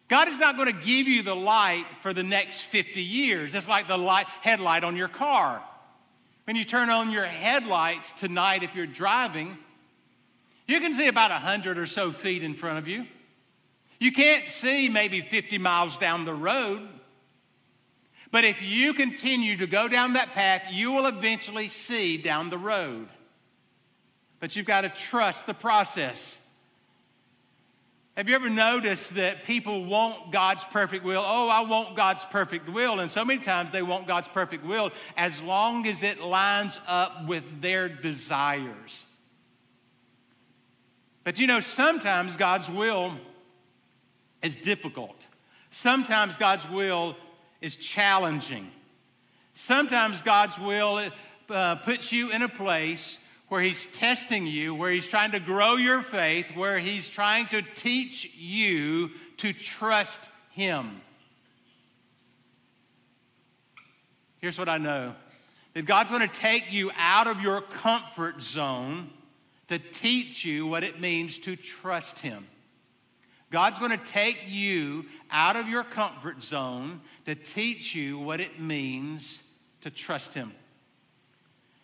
God 0.07 0.27
is 0.27 0.39
not 0.39 0.55
going 0.55 0.71
to 0.71 0.85
give 0.85 1.07
you 1.07 1.23
the 1.23 1.35
light 1.35 1.85
for 2.01 2.13
the 2.13 2.23
next 2.23 2.61
50 2.61 3.01
years. 3.01 3.55
It's 3.55 3.67
like 3.67 3.87
the 3.87 3.97
light, 3.97 4.27
headlight 4.41 4.83
on 4.83 4.95
your 4.95 5.07
car. 5.07 5.63
When 6.43 6.55
you 6.55 6.63
turn 6.63 6.91
on 6.91 7.09
your 7.09 7.25
headlights 7.25 8.11
tonight, 8.11 8.61
if 8.61 8.75
you're 8.75 8.85
driving, 8.85 9.57
You 10.67 10.79
can 10.79 10.93
see 10.93 11.07
about 11.07 11.31
100 11.31 11.77
or 11.77 11.85
so 11.85 12.11
feet 12.11 12.43
in 12.43 12.53
front 12.53 12.79
of 12.79 12.87
you. 12.87 13.05
You 13.99 14.11
can't 14.11 14.49
see 14.49 14.89
maybe 14.89 15.21
50 15.21 15.57
miles 15.57 15.97
down 15.97 16.25
the 16.25 16.33
road. 16.33 16.87
But 18.31 18.43
if 18.43 18.61
you 18.61 18.93
continue 18.93 19.57
to 19.57 19.67
go 19.67 19.87
down 19.87 20.13
that 20.13 20.29
path, 20.29 20.63
you 20.71 20.91
will 20.91 21.05
eventually 21.05 21.67
see 21.67 22.17
down 22.17 22.49
the 22.49 22.57
road. 22.57 23.07
But 24.39 24.55
you've 24.55 24.65
got 24.65 24.81
to 24.81 24.89
trust 24.89 25.45
the 25.45 25.53
process. 25.53 26.41
Have 28.17 28.29
you 28.29 28.35
ever 28.35 28.49
noticed 28.49 29.15
that 29.15 29.43
people 29.43 29.85
want 29.85 30.31
God's 30.31 30.63
perfect 30.65 31.03
will? 31.03 31.23
Oh, 31.25 31.49
I 31.49 31.61
want 31.61 31.97
God's 31.97 32.23
perfect 32.25 32.69
will. 32.69 33.01
And 33.01 33.11
so 33.11 33.25
many 33.25 33.41
times 33.41 33.71
they 33.71 33.81
want 33.81 34.07
God's 34.07 34.29
perfect 34.29 34.65
will 34.65 34.91
as 35.17 35.41
long 35.41 35.85
as 35.85 36.01
it 36.01 36.21
lines 36.21 36.79
up 36.87 37.27
with 37.27 37.43
their 37.61 37.89
desires. 37.89 39.05
But 41.25 41.39
you 41.39 41.47
know, 41.47 41.59
sometimes 41.59 42.37
God's 42.37 42.69
will 42.69 43.11
is 44.41 44.55
difficult. 44.55 45.15
Sometimes 45.71 46.37
God's 46.37 46.69
will 46.69 47.17
is 47.65 47.75
challenging. 47.77 48.69
Sometimes 49.55 50.21
God's 50.21 50.59
will 50.59 51.01
uh, 51.49 51.75
puts 51.77 52.11
you 52.11 52.29
in 52.29 52.43
a 52.43 52.47
place 52.47 53.17
where 53.47 53.59
He's 53.59 53.91
testing 53.97 54.45
you, 54.45 54.75
where 54.75 54.91
He's 54.91 55.07
trying 55.07 55.31
to 55.31 55.39
grow 55.39 55.75
your 55.75 56.03
faith, 56.03 56.45
where 56.55 56.77
He's 56.77 57.09
trying 57.09 57.47
to 57.47 57.63
teach 57.63 58.35
you 58.37 59.09
to 59.37 59.51
trust 59.51 60.29
Him. 60.51 61.01
Here's 64.37 64.59
what 64.59 64.69
I 64.69 64.77
know 64.77 65.15
that 65.73 65.87
God's 65.87 66.11
going 66.11 66.29
to 66.29 66.35
take 66.35 66.71
you 66.71 66.91
out 66.95 67.25
of 67.25 67.41
your 67.41 67.61
comfort 67.61 68.43
zone 68.43 69.09
to 69.69 69.79
teach 69.79 70.45
you 70.45 70.67
what 70.67 70.83
it 70.83 71.01
means 71.01 71.39
to 71.39 71.55
trust 71.55 72.19
Him. 72.19 72.45
God's 73.55 73.79
going 73.79 73.91
to 73.91 74.05
take 74.05 74.49
you 74.49 75.05
out 75.31 75.55
of 75.55 75.69
your 75.69 75.85
comfort 75.85 76.43
zone 76.43 76.99
to 77.23 77.35
teach 77.35 77.95
you 77.95 78.19
what 78.19 78.41
it 78.41 78.59
means 78.59 79.41
to 79.79 79.89
trust 79.89 80.33
Him. 80.33 80.51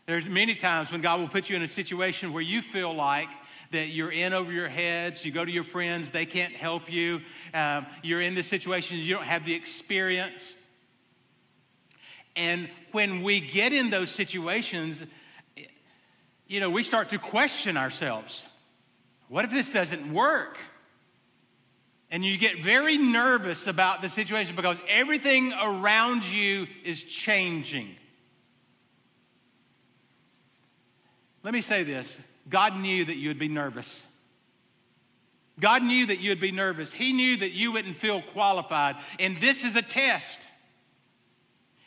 There's 0.06 0.28
many 0.28 0.54
times 0.54 0.92
when 0.92 1.00
God 1.00 1.22
will 1.22 1.30
put 1.30 1.50
you 1.50 1.56
in 1.56 1.62
a 1.62 1.70
situation 1.70 2.34
where 2.34 2.44
you 2.44 2.62
feel 2.62 2.94
like 2.94 3.30
that 3.72 3.88
you're 3.88 4.12
in 4.12 4.34
over 4.34 4.51
your 4.51 4.68
heads. 4.68 5.24
You 5.24 5.32
go 5.32 5.46
to 5.46 5.51
your 5.51 5.63
friends, 5.63 6.10
they 6.10 6.25
can't 6.25 6.51
help 6.51 6.92
you. 6.92 7.22
Um, 7.54 7.86
you're 8.04 8.20
in 8.20 8.36
this 8.36 8.48
situation, 8.48 8.98
you 8.98 9.16
don't 9.16 9.24
have 9.24 9.46
the 9.46 9.54
experience. 9.54 10.58
And 12.36 12.68
when 12.92 13.22
we 13.22 13.40
get 13.40 13.72
in 13.72 13.90
those 13.92 14.10
situations, 14.10 15.01
you 16.48 16.60
know, 16.60 16.70
we 16.70 16.84
start 16.84 17.12
to 17.12 17.18
question 17.18 17.78
ourselves. 17.78 18.46
What 19.30 19.46
if 19.46 19.51
this 19.51 19.72
doesn't 19.72 20.12
work? 20.12 20.58
And 22.12 22.25
you 22.25 22.38
get 22.38 22.60
very 22.60 22.98
nervous 22.98 23.68
about 23.68 24.01
the 24.01 24.10
situation 24.10 24.56
because 24.58 24.77
everything 24.88 25.53
around 25.53 26.25
you 26.25 26.68
is 26.84 27.01
changing. 27.01 27.96
Let 31.44 31.53
me 31.53 31.62
say 31.62 31.84
this 31.84 32.30
God 32.50 32.75
knew 32.77 33.06
that 33.06 33.15
you 33.15 33.30
would 33.30 33.39
be 33.39 33.48
nervous. 33.48 34.08
God 35.60 35.84
knew 35.84 36.08
that 36.08 36.20
you 36.20 36.32
would 36.32 36.41
be 36.41 36.51
nervous. 36.51 36.91
He 36.91 37.13
knew 37.13 37.38
that 37.38 37.51
you 37.51 37.72
wouldn't 37.72 37.98
feel 37.98 38.22
qualified. 38.22 38.98
And 39.20 39.38
this 39.38 39.63
is 39.63 39.75
a 39.75 39.82
test. 39.82 40.39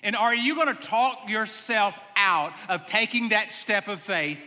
And 0.03 0.15
are 0.15 0.35
you 0.35 0.55
going 0.55 0.75
to 0.75 0.81
talk 0.81 1.29
yourself 1.29 1.99
out 2.15 2.53
of 2.69 2.87
taking 2.87 3.31
that 3.31 3.53
step 3.53 3.89
of 3.89 4.01
faith 4.01 4.41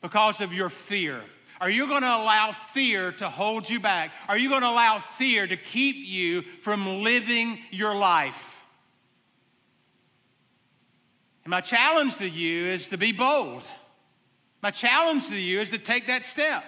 because 0.00 0.40
of 0.40 0.52
your 0.52 0.70
fear? 0.70 1.22
Are 1.60 1.70
you 1.70 1.86
going 1.88 2.02
to 2.02 2.08
allow 2.08 2.52
fear 2.52 3.12
to 3.12 3.28
hold 3.28 3.68
you 3.68 3.80
back? 3.80 4.10
Are 4.28 4.36
you 4.36 4.48
going 4.48 4.62
to 4.62 4.68
allow 4.68 4.98
fear 4.98 5.46
to 5.46 5.56
keep 5.56 5.96
you 5.96 6.42
from 6.60 7.02
living 7.02 7.58
your 7.70 7.94
life? 7.94 8.60
And 11.44 11.50
my 11.50 11.60
challenge 11.60 12.16
to 12.18 12.28
you 12.28 12.66
is 12.66 12.88
to 12.88 12.98
be 12.98 13.12
bold. 13.12 13.62
My 14.62 14.70
challenge 14.70 15.28
to 15.28 15.36
you 15.36 15.60
is 15.60 15.70
to 15.70 15.78
take 15.78 16.08
that 16.08 16.24
step 16.24 16.64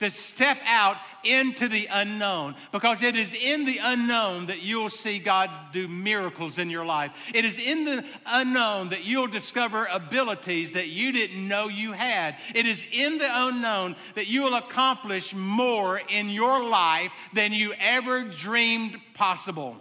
to 0.00 0.10
step 0.10 0.58
out 0.66 0.96
into 1.24 1.68
the 1.68 1.88
unknown 1.90 2.54
because 2.70 3.02
it 3.02 3.16
is 3.16 3.34
in 3.34 3.64
the 3.64 3.78
unknown 3.82 4.46
that 4.46 4.62
you'll 4.62 4.90
see 4.90 5.18
God 5.18 5.50
do 5.72 5.88
miracles 5.88 6.58
in 6.58 6.70
your 6.70 6.84
life. 6.84 7.12
It 7.34 7.44
is 7.44 7.58
in 7.58 7.84
the 7.84 8.04
unknown 8.26 8.90
that 8.90 9.04
you'll 9.04 9.26
discover 9.26 9.86
abilities 9.86 10.74
that 10.74 10.88
you 10.88 11.12
didn't 11.12 11.48
know 11.48 11.68
you 11.68 11.92
had. 11.92 12.36
It 12.54 12.66
is 12.66 12.84
in 12.92 13.18
the 13.18 13.28
unknown 13.30 13.96
that 14.14 14.26
you 14.26 14.42
will 14.42 14.54
accomplish 14.54 15.34
more 15.34 16.00
in 16.08 16.28
your 16.28 16.68
life 16.68 17.12
than 17.32 17.52
you 17.52 17.74
ever 17.80 18.24
dreamed 18.24 19.00
possible. 19.14 19.76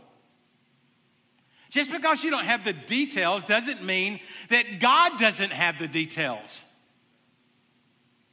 Just 1.69 1.91
because 1.91 2.23
you 2.23 2.31
don't 2.31 2.45
have 2.45 2.63
the 2.63 2.71
details 2.71 3.43
doesn't 3.43 3.83
mean 3.83 4.21
that 4.49 4.79
God 4.79 5.19
doesn't 5.19 5.51
have 5.51 5.77
the 5.77 5.89
details. 5.89 6.64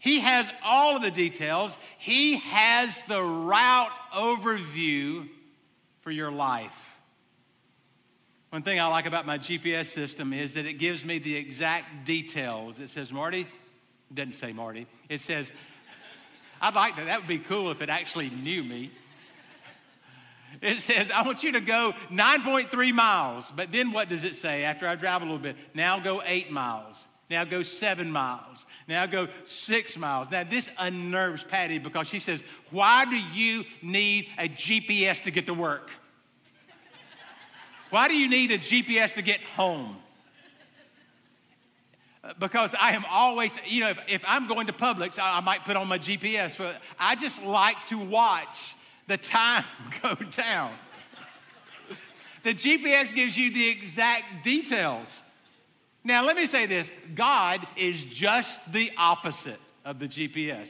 He 0.03 0.19
has 0.19 0.51
all 0.65 0.97
of 0.97 1.03
the 1.03 1.13
details. 1.13 1.79
He 1.97 2.39
has 2.39 3.01
the 3.03 3.23
route 3.23 3.93
overview 4.13 5.29
for 6.01 6.11
your 6.11 6.33
life. 6.33 6.77
One 8.51 8.63
thing 8.63 8.81
I 8.81 8.87
like 8.87 9.07
about 9.07 9.27
my 9.27 9.39
GPS 9.39 9.87
system 9.87 10.33
is 10.33 10.55
that 10.55 10.67
it 10.67 10.81
gives 10.81 11.05
me 11.05 11.21
the 11.21 11.37
exact 11.37 12.05
details. 12.05 12.81
It 12.81 12.91
says, 12.91 13.13
Marty, 13.13 13.43
it 13.43 14.15
doesn't 14.17 14.35
say 14.35 14.53
Marty, 14.53 14.89
it 15.09 15.21
says, 15.21 15.53
I'd 16.61 16.75
like 16.75 16.97
that. 16.97 17.07
That 17.07 17.21
would 17.21 17.29
be 17.29 17.39
cool 17.39 17.71
if 17.71 17.81
it 17.81 17.89
actually 17.89 18.31
knew 18.31 18.65
me. 18.65 18.91
It 20.61 20.81
says, 20.81 21.13
I 21.13 21.23
want 21.23 21.45
you 21.45 21.53
to 21.53 21.61
go 21.61 21.95
9.3 22.11 22.93
miles. 22.93 23.53
But 23.55 23.71
then 23.71 23.93
what 23.93 24.09
does 24.09 24.25
it 24.25 24.35
say 24.35 24.65
after 24.65 24.89
I 24.89 24.97
drive 24.97 25.23
a 25.23 25.27
little 25.27 25.39
bit? 25.39 25.57
Now 25.75 26.01
go 26.01 26.21
eight 26.27 26.51
miles. 26.51 26.97
Now 27.31 27.45
go 27.45 27.63
seven 27.63 28.11
miles. 28.11 28.67
Now 28.89 29.07
go 29.07 29.29
six 29.45 29.97
miles. 29.97 30.29
Now, 30.31 30.45
this 30.45 30.69
unnerves 30.79 31.45
Patty 31.45 31.79
because 31.79 32.09
she 32.09 32.19
says, 32.19 32.45
Why 32.71 33.05
do 33.05 33.17
you 33.17 33.65
need 33.81 34.29
a 34.39 34.49
GPS 34.49 35.23
to 35.25 35.31
get 35.31 35.47
to 35.47 35.55
work? 35.55 35.91
Why 37.91 38.09
do 38.09 38.15
you 38.15 38.29
need 38.29 38.51
a 38.51 38.59
GPS 38.59 39.15
to 39.15 39.23
get 39.23 39.41
home? 39.41 39.97
Uh, 42.25 42.33
because 42.39 42.75
I 42.79 42.93
am 42.93 43.05
always, 43.11 43.55
you 43.67 43.81
know, 43.81 43.91
if, 43.91 43.99
if 44.09 44.23
I'm 44.27 44.47
going 44.47 44.69
to 44.69 44.73
Publix, 44.73 45.19
I, 45.19 45.39
I 45.39 45.41
might 45.41 45.65
put 45.65 45.77
on 45.77 45.89
my 45.89 45.99
GPS, 45.99 46.57
but 46.57 46.77
I 46.99 47.17
just 47.17 47.43
like 47.43 47.77
to 47.89 47.99
watch 47.99 48.75
the 49.09 49.17
time 49.17 49.65
go 50.03 50.15
down. 50.15 50.73
the 52.45 52.55
GPS 52.55 53.15
gives 53.15 53.37
you 53.37 53.53
the 53.53 53.69
exact 53.69 54.45
details. 54.45 55.22
Now, 56.05 56.25
let 56.25 56.37
me 56.37 56.47
say 56.47 56.67
this 56.67 56.91
God 57.15 57.67
is 57.77 58.03
just 58.05 58.73
the 58.73 58.91
opposite 58.97 59.61
of 59.85 59.99
the 59.99 60.09
GPS. 60.09 60.69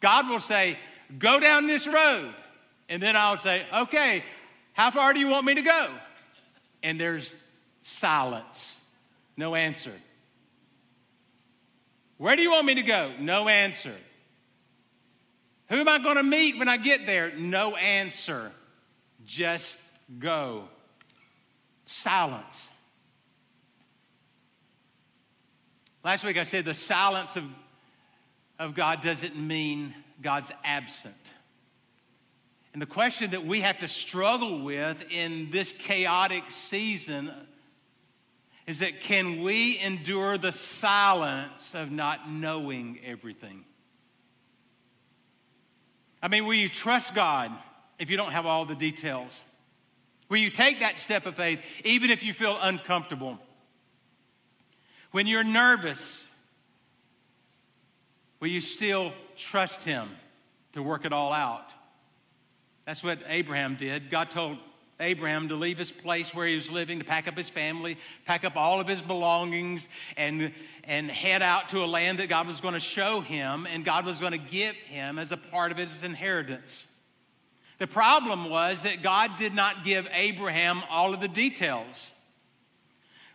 God 0.00 0.28
will 0.28 0.40
say, 0.40 0.78
Go 1.18 1.40
down 1.40 1.66
this 1.66 1.86
road. 1.86 2.32
And 2.88 3.02
then 3.02 3.16
I'll 3.16 3.36
say, 3.36 3.64
Okay, 3.74 4.22
how 4.72 4.90
far 4.90 5.12
do 5.12 5.20
you 5.20 5.28
want 5.28 5.46
me 5.46 5.54
to 5.54 5.62
go? 5.62 5.88
And 6.82 7.00
there's 7.00 7.34
silence, 7.82 8.80
no 9.36 9.54
answer. 9.54 9.92
Where 12.18 12.34
do 12.36 12.42
you 12.42 12.50
want 12.50 12.66
me 12.66 12.74
to 12.74 12.82
go? 12.82 13.12
No 13.20 13.48
answer. 13.48 13.94
Who 15.68 15.76
am 15.76 15.88
I 15.88 15.98
going 15.98 16.16
to 16.16 16.22
meet 16.22 16.58
when 16.58 16.68
I 16.68 16.76
get 16.76 17.06
there? 17.06 17.32
No 17.36 17.76
answer. 17.76 18.50
Just 19.24 19.78
go. 20.18 20.64
Silence. 21.84 22.70
Last 26.04 26.24
week 26.24 26.38
I 26.38 26.44
said 26.44 26.64
the 26.64 26.74
silence 26.74 27.36
of, 27.36 27.44
of 28.58 28.74
God 28.74 29.02
doesn't 29.02 29.36
mean 29.36 29.94
God's 30.22 30.52
absent. 30.64 31.14
And 32.72 32.82
the 32.82 32.86
question 32.86 33.30
that 33.30 33.44
we 33.44 33.62
have 33.62 33.80
to 33.80 33.88
struggle 33.88 34.62
with 34.62 35.04
in 35.10 35.50
this 35.50 35.72
chaotic 35.72 36.44
season 36.50 37.32
is 38.66 38.80
that 38.80 39.00
can 39.00 39.42
we 39.42 39.80
endure 39.80 40.38
the 40.38 40.52
silence 40.52 41.74
of 41.74 41.90
not 41.90 42.30
knowing 42.30 43.00
everything? 43.04 43.64
I 46.22 46.28
mean, 46.28 46.44
will 46.44 46.54
you 46.54 46.68
trust 46.68 47.14
God 47.14 47.50
if 47.98 48.10
you 48.10 48.16
don't 48.16 48.32
have 48.32 48.46
all 48.46 48.64
the 48.64 48.74
details? 48.74 49.42
Will 50.28 50.38
you 50.38 50.50
take 50.50 50.80
that 50.80 50.98
step 50.98 51.26
of 51.26 51.36
faith 51.36 51.60
even 51.84 52.10
if 52.10 52.22
you 52.22 52.34
feel 52.34 52.58
uncomfortable? 52.60 53.38
When 55.18 55.26
you're 55.26 55.42
nervous, 55.42 56.24
will 58.38 58.46
you 58.46 58.60
still 58.60 59.12
trust 59.36 59.82
Him 59.82 60.08
to 60.74 60.80
work 60.80 61.04
it 61.04 61.12
all 61.12 61.32
out? 61.32 61.64
That's 62.84 63.02
what 63.02 63.18
Abraham 63.26 63.74
did. 63.74 64.10
God 64.10 64.30
told 64.30 64.58
Abraham 65.00 65.48
to 65.48 65.56
leave 65.56 65.76
his 65.76 65.90
place 65.90 66.32
where 66.32 66.46
he 66.46 66.54
was 66.54 66.70
living, 66.70 67.00
to 67.00 67.04
pack 67.04 67.26
up 67.26 67.36
his 67.36 67.48
family, 67.48 67.98
pack 68.26 68.44
up 68.44 68.56
all 68.56 68.78
of 68.78 68.86
his 68.86 69.02
belongings, 69.02 69.88
and, 70.16 70.52
and 70.84 71.10
head 71.10 71.42
out 71.42 71.70
to 71.70 71.82
a 71.82 71.86
land 71.86 72.20
that 72.20 72.28
God 72.28 72.46
was 72.46 72.60
going 72.60 72.74
to 72.74 72.78
show 72.78 73.20
him 73.20 73.66
and 73.68 73.84
God 73.84 74.06
was 74.06 74.20
going 74.20 74.30
to 74.30 74.38
give 74.38 74.76
him 74.76 75.18
as 75.18 75.32
a 75.32 75.36
part 75.36 75.72
of 75.72 75.78
his 75.78 76.04
inheritance. 76.04 76.86
The 77.78 77.88
problem 77.88 78.48
was 78.50 78.84
that 78.84 79.02
God 79.02 79.32
did 79.36 79.52
not 79.52 79.82
give 79.82 80.08
Abraham 80.12 80.80
all 80.88 81.12
of 81.12 81.20
the 81.20 81.26
details. 81.26 82.12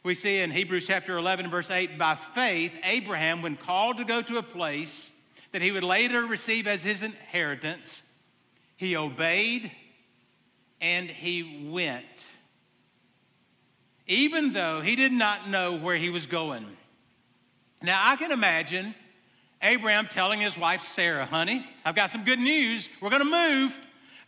We 0.03 0.15
see 0.15 0.39
in 0.39 0.51
Hebrews 0.51 0.85
chapter 0.85 1.17
11, 1.17 1.49
verse 1.49 1.71
8, 1.71 1.97
by 1.97 2.15
faith, 2.15 2.73
Abraham, 2.83 3.41
when 3.41 3.55
called 3.55 3.97
to 3.97 4.03
go 4.03 4.21
to 4.21 4.37
a 4.37 4.43
place 4.43 5.09
that 5.53 5.61
he 5.61 5.71
would 5.71 5.83
later 5.83 6.25
receive 6.25 6.67
as 6.67 6.83
his 6.83 7.01
inheritance, 7.01 8.01
he 8.75 8.97
obeyed 8.97 9.71
and 10.81 11.09
he 11.09 11.69
went, 11.71 12.03
even 14.05 14.51
though 14.51 14.81
he 14.81 14.97
did 14.97 15.13
not 15.13 15.47
know 15.47 15.77
where 15.77 15.95
he 15.95 16.09
was 16.09 16.25
going. 16.25 16.65
Now, 17.81 18.01
I 18.03 18.17
can 18.17 18.33
imagine 18.33 18.93
Abraham 19.61 20.07
telling 20.07 20.41
his 20.41 20.57
wife 20.57 20.83
Sarah, 20.83 21.25
honey, 21.25 21.65
I've 21.85 21.95
got 21.95 22.09
some 22.09 22.25
good 22.25 22.39
news. 22.39 22.89
We're 22.99 23.09
going 23.09 23.23
to 23.23 23.29
move. 23.29 23.79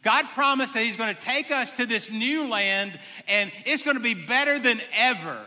God 0.03 0.25
promised 0.35 0.75
that 0.75 0.83
He's 0.83 0.95
going 0.95 1.15
to 1.15 1.19
take 1.19 1.49
us 1.49 1.71
to 1.77 1.87
this 1.87 2.11
new 2.11 2.47
land 2.47 2.97
and 3.27 3.51
it's 3.65 3.81
going 3.81 3.97
to 3.97 4.03
be 4.03 4.13
better 4.13 4.59
than 4.59 4.79
ever. 4.93 5.41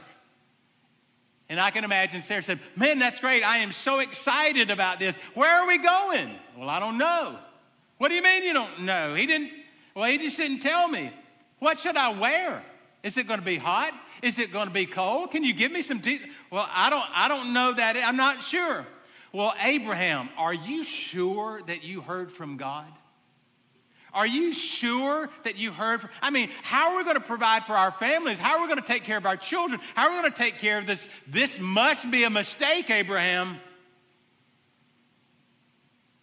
And 1.48 1.58
I 1.58 1.70
can 1.70 1.84
imagine 1.84 2.20
Sarah 2.22 2.42
said, 2.42 2.60
Man, 2.76 2.98
that's 2.98 3.20
great. 3.20 3.42
I 3.42 3.58
am 3.58 3.72
so 3.72 4.00
excited 4.00 4.70
about 4.70 4.98
this. 4.98 5.16
Where 5.34 5.62
are 5.62 5.66
we 5.66 5.78
going? 5.78 6.30
Well, 6.56 6.68
I 6.68 6.78
don't 6.78 6.98
know. 6.98 7.38
What 7.96 8.08
do 8.08 8.14
you 8.14 8.22
mean 8.22 8.42
you 8.42 8.52
don't 8.52 8.82
know? 8.82 9.14
He 9.14 9.26
didn't, 9.26 9.50
well, 9.94 10.10
he 10.10 10.18
just 10.18 10.36
didn't 10.36 10.60
tell 10.60 10.88
me. 10.88 11.10
What 11.58 11.78
should 11.78 11.96
I 11.96 12.10
wear? 12.10 12.62
Is 13.02 13.16
it 13.16 13.26
going 13.26 13.40
to 13.40 13.44
be 13.44 13.56
hot? 13.56 13.92
Is 14.22 14.38
it 14.38 14.52
going 14.52 14.66
to 14.66 14.72
be 14.72 14.86
cold? 14.86 15.30
Can 15.30 15.42
you 15.42 15.52
give 15.52 15.72
me 15.72 15.82
some 15.82 15.98
details? 15.98 16.30
Well, 16.50 16.68
I 16.72 16.90
don't, 16.90 17.06
I 17.14 17.28
don't 17.28 17.52
know 17.52 17.72
that. 17.72 17.96
I'm 17.96 18.16
not 18.16 18.42
sure. 18.42 18.86
Well, 19.32 19.54
Abraham, 19.60 20.28
are 20.36 20.54
you 20.54 20.84
sure 20.84 21.60
that 21.66 21.82
you 21.82 22.00
heard 22.00 22.32
from 22.32 22.56
God? 22.56 22.86
Are 24.12 24.26
you 24.26 24.52
sure 24.52 25.28
that 25.44 25.56
you 25.56 25.72
heard? 25.72 26.00
From, 26.00 26.10
I 26.22 26.30
mean, 26.30 26.50
how 26.62 26.92
are 26.92 26.96
we 26.98 27.04
going 27.04 27.16
to 27.16 27.20
provide 27.20 27.64
for 27.64 27.74
our 27.74 27.92
families? 27.92 28.38
How 28.38 28.56
are 28.56 28.62
we 28.62 28.66
going 28.66 28.80
to 28.80 28.86
take 28.86 29.04
care 29.04 29.18
of 29.18 29.26
our 29.26 29.36
children? 29.36 29.80
How 29.94 30.08
are 30.08 30.10
we 30.10 30.20
going 30.20 30.32
to 30.32 30.38
take 30.38 30.58
care 30.58 30.78
of 30.78 30.86
this? 30.86 31.08
This 31.26 31.60
must 31.60 32.10
be 32.10 32.24
a 32.24 32.30
mistake, 32.30 32.90
Abraham. 32.90 33.58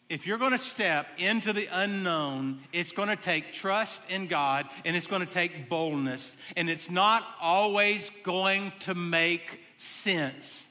If 0.08 0.28
you're 0.28 0.38
going 0.38 0.52
to 0.52 0.58
step 0.58 1.08
into 1.18 1.52
the 1.52 1.68
unknown, 1.72 2.60
it's 2.72 2.92
going 2.92 3.10
to 3.10 3.16
take 3.16 3.54
trust 3.54 4.10
in 4.12 4.28
God 4.28 4.68
and 4.84 4.96
it's 4.96 5.08
going 5.08 5.26
to 5.26 5.32
take 5.32 5.68
boldness. 5.68 6.38
And 6.56 6.70
it's 6.70 6.92
not 6.92 7.24
always 7.42 8.12
going 8.24 8.72
to 8.82 8.94
make 8.94 9.62
sense. 9.78 10.65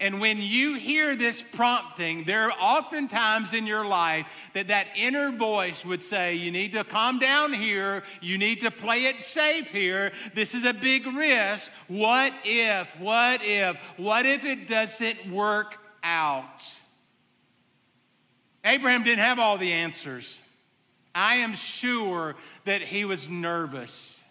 And 0.00 0.20
when 0.20 0.40
you 0.40 0.74
hear 0.74 1.16
this 1.16 1.42
prompting, 1.42 2.22
there 2.22 2.44
are 2.44 2.56
often 2.60 3.08
times 3.08 3.52
in 3.52 3.66
your 3.66 3.84
life 3.84 4.26
that 4.54 4.68
that 4.68 4.86
inner 4.96 5.32
voice 5.32 5.84
would 5.84 6.02
say, 6.02 6.36
You 6.36 6.52
need 6.52 6.72
to 6.72 6.84
calm 6.84 7.18
down 7.18 7.52
here. 7.52 8.04
You 8.20 8.38
need 8.38 8.60
to 8.60 8.70
play 8.70 9.06
it 9.06 9.16
safe 9.16 9.70
here. 9.70 10.12
This 10.34 10.54
is 10.54 10.64
a 10.64 10.72
big 10.72 11.04
risk. 11.06 11.72
What 11.88 12.32
if? 12.44 12.88
What 13.00 13.42
if? 13.42 13.76
What 13.96 14.24
if 14.24 14.44
it 14.44 14.68
doesn't 14.68 15.32
work 15.32 15.76
out? 16.04 16.62
Abraham 18.64 19.02
didn't 19.02 19.24
have 19.24 19.40
all 19.40 19.58
the 19.58 19.72
answers. 19.72 20.40
I 21.12 21.36
am 21.36 21.54
sure 21.54 22.36
that 22.66 22.82
he 22.82 23.04
was 23.04 23.28
nervous. 23.28 24.22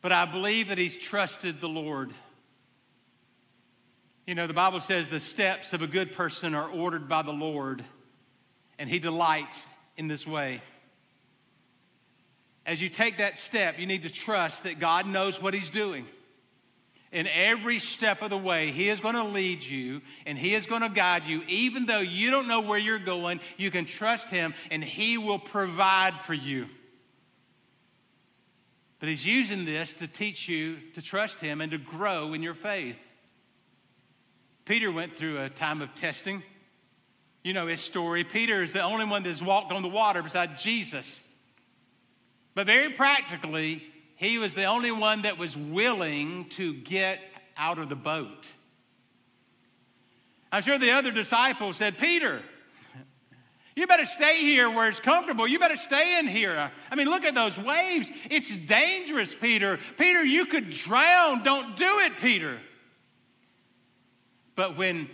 But 0.00 0.12
I 0.12 0.24
believe 0.24 0.68
that 0.68 0.78
he's 0.78 0.96
trusted 0.96 1.60
the 1.60 1.68
Lord. 1.68 2.12
You 4.26 4.34
know, 4.34 4.48
the 4.48 4.54
Bible 4.54 4.80
says 4.80 5.08
the 5.08 5.20
steps 5.20 5.72
of 5.72 5.82
a 5.82 5.86
good 5.86 6.12
person 6.12 6.54
are 6.56 6.68
ordered 6.68 7.08
by 7.08 7.22
the 7.22 7.32
Lord, 7.32 7.84
and 8.76 8.90
He 8.90 8.98
delights 8.98 9.66
in 9.96 10.08
this 10.08 10.26
way. 10.26 10.60
As 12.66 12.82
you 12.82 12.88
take 12.88 13.18
that 13.18 13.38
step, 13.38 13.78
you 13.78 13.86
need 13.86 14.02
to 14.02 14.10
trust 14.10 14.64
that 14.64 14.80
God 14.80 15.06
knows 15.06 15.40
what 15.40 15.54
He's 15.54 15.70
doing. 15.70 16.06
In 17.12 17.28
every 17.28 17.78
step 17.78 18.20
of 18.20 18.30
the 18.30 18.36
way, 18.36 18.72
He 18.72 18.88
is 18.88 18.98
going 18.98 19.14
to 19.14 19.22
lead 19.22 19.62
you 19.62 20.02
and 20.26 20.36
He 20.36 20.54
is 20.54 20.66
going 20.66 20.82
to 20.82 20.88
guide 20.88 21.22
you. 21.22 21.42
Even 21.46 21.86
though 21.86 22.00
you 22.00 22.32
don't 22.32 22.48
know 22.48 22.60
where 22.60 22.80
you're 22.80 22.98
going, 22.98 23.38
you 23.56 23.70
can 23.70 23.84
trust 23.84 24.28
Him 24.28 24.54
and 24.72 24.82
He 24.82 25.16
will 25.16 25.38
provide 25.38 26.14
for 26.18 26.34
you. 26.34 26.66
But 28.98 29.08
He's 29.08 29.24
using 29.24 29.64
this 29.64 29.92
to 29.94 30.08
teach 30.08 30.48
you 30.48 30.78
to 30.94 31.00
trust 31.00 31.40
Him 31.40 31.60
and 31.60 31.70
to 31.70 31.78
grow 31.78 32.34
in 32.34 32.42
your 32.42 32.54
faith. 32.54 32.98
Peter 34.66 34.90
went 34.90 35.16
through 35.16 35.40
a 35.40 35.48
time 35.48 35.80
of 35.80 35.94
testing. 35.94 36.42
You 37.42 37.52
know 37.52 37.68
his 37.68 37.80
story. 37.80 38.24
Peter 38.24 38.62
is 38.62 38.72
the 38.72 38.82
only 38.82 39.06
one 39.06 39.22
that's 39.22 39.40
walked 39.40 39.72
on 39.72 39.82
the 39.82 39.88
water 39.88 40.22
beside 40.22 40.58
Jesus. 40.58 41.26
But 42.54 42.66
very 42.66 42.90
practically, 42.90 43.84
he 44.16 44.38
was 44.38 44.54
the 44.54 44.64
only 44.64 44.90
one 44.90 45.22
that 45.22 45.38
was 45.38 45.56
willing 45.56 46.46
to 46.50 46.74
get 46.74 47.20
out 47.56 47.78
of 47.78 47.88
the 47.88 47.96
boat. 47.96 48.52
I'm 50.50 50.62
sure 50.62 50.78
the 50.78 50.90
other 50.90 51.12
disciples 51.12 51.76
said, 51.76 51.96
Peter, 51.96 52.42
you 53.76 53.86
better 53.86 54.06
stay 54.06 54.40
here 54.40 54.68
where 54.68 54.88
it's 54.88 54.98
comfortable. 54.98 55.46
You 55.46 55.60
better 55.60 55.76
stay 55.76 56.18
in 56.18 56.26
here. 56.26 56.72
I 56.90 56.94
mean, 56.96 57.08
look 57.08 57.24
at 57.24 57.34
those 57.34 57.56
waves. 57.56 58.10
It's 58.30 58.56
dangerous, 58.56 59.32
Peter. 59.32 59.78
Peter, 59.96 60.24
you 60.24 60.46
could 60.46 60.70
drown. 60.70 61.44
Don't 61.44 61.76
do 61.76 62.00
it, 62.00 62.12
Peter. 62.20 62.58
But 64.56 64.76
when 64.76 65.08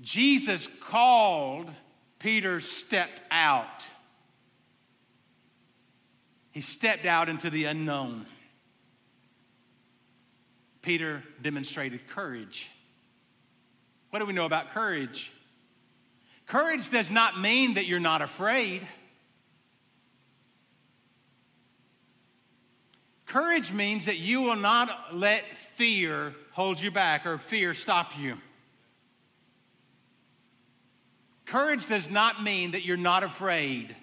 Jesus 0.00 0.68
called, 0.80 1.70
Peter 2.18 2.60
stepped 2.60 3.20
out. 3.30 3.84
He 6.50 6.60
stepped 6.60 7.06
out 7.06 7.28
into 7.28 7.48
the 7.48 7.64
unknown. 7.64 8.26
Peter 10.82 11.22
demonstrated 11.40 12.08
courage. 12.08 12.68
What 14.10 14.18
do 14.18 14.26
we 14.26 14.32
know 14.32 14.46
about 14.46 14.72
courage? 14.72 15.30
Courage 16.46 16.90
does 16.90 17.10
not 17.10 17.38
mean 17.38 17.74
that 17.74 17.86
you're 17.86 18.00
not 18.00 18.22
afraid. 18.22 18.86
Courage 23.26 23.70
means 23.70 24.06
that 24.06 24.18
you 24.18 24.40
will 24.40 24.56
not 24.56 25.14
let 25.14 25.44
fear 25.44 26.34
hold 26.52 26.80
you 26.80 26.90
back 26.90 27.26
or 27.26 27.36
fear 27.36 27.74
stop 27.74 28.18
you. 28.18 28.38
Courage 31.48 31.86
does 31.86 32.10
not 32.10 32.42
mean 32.42 32.72
that 32.72 32.84
you're 32.84 32.98
not 32.98 33.22
afraid. 33.22 33.96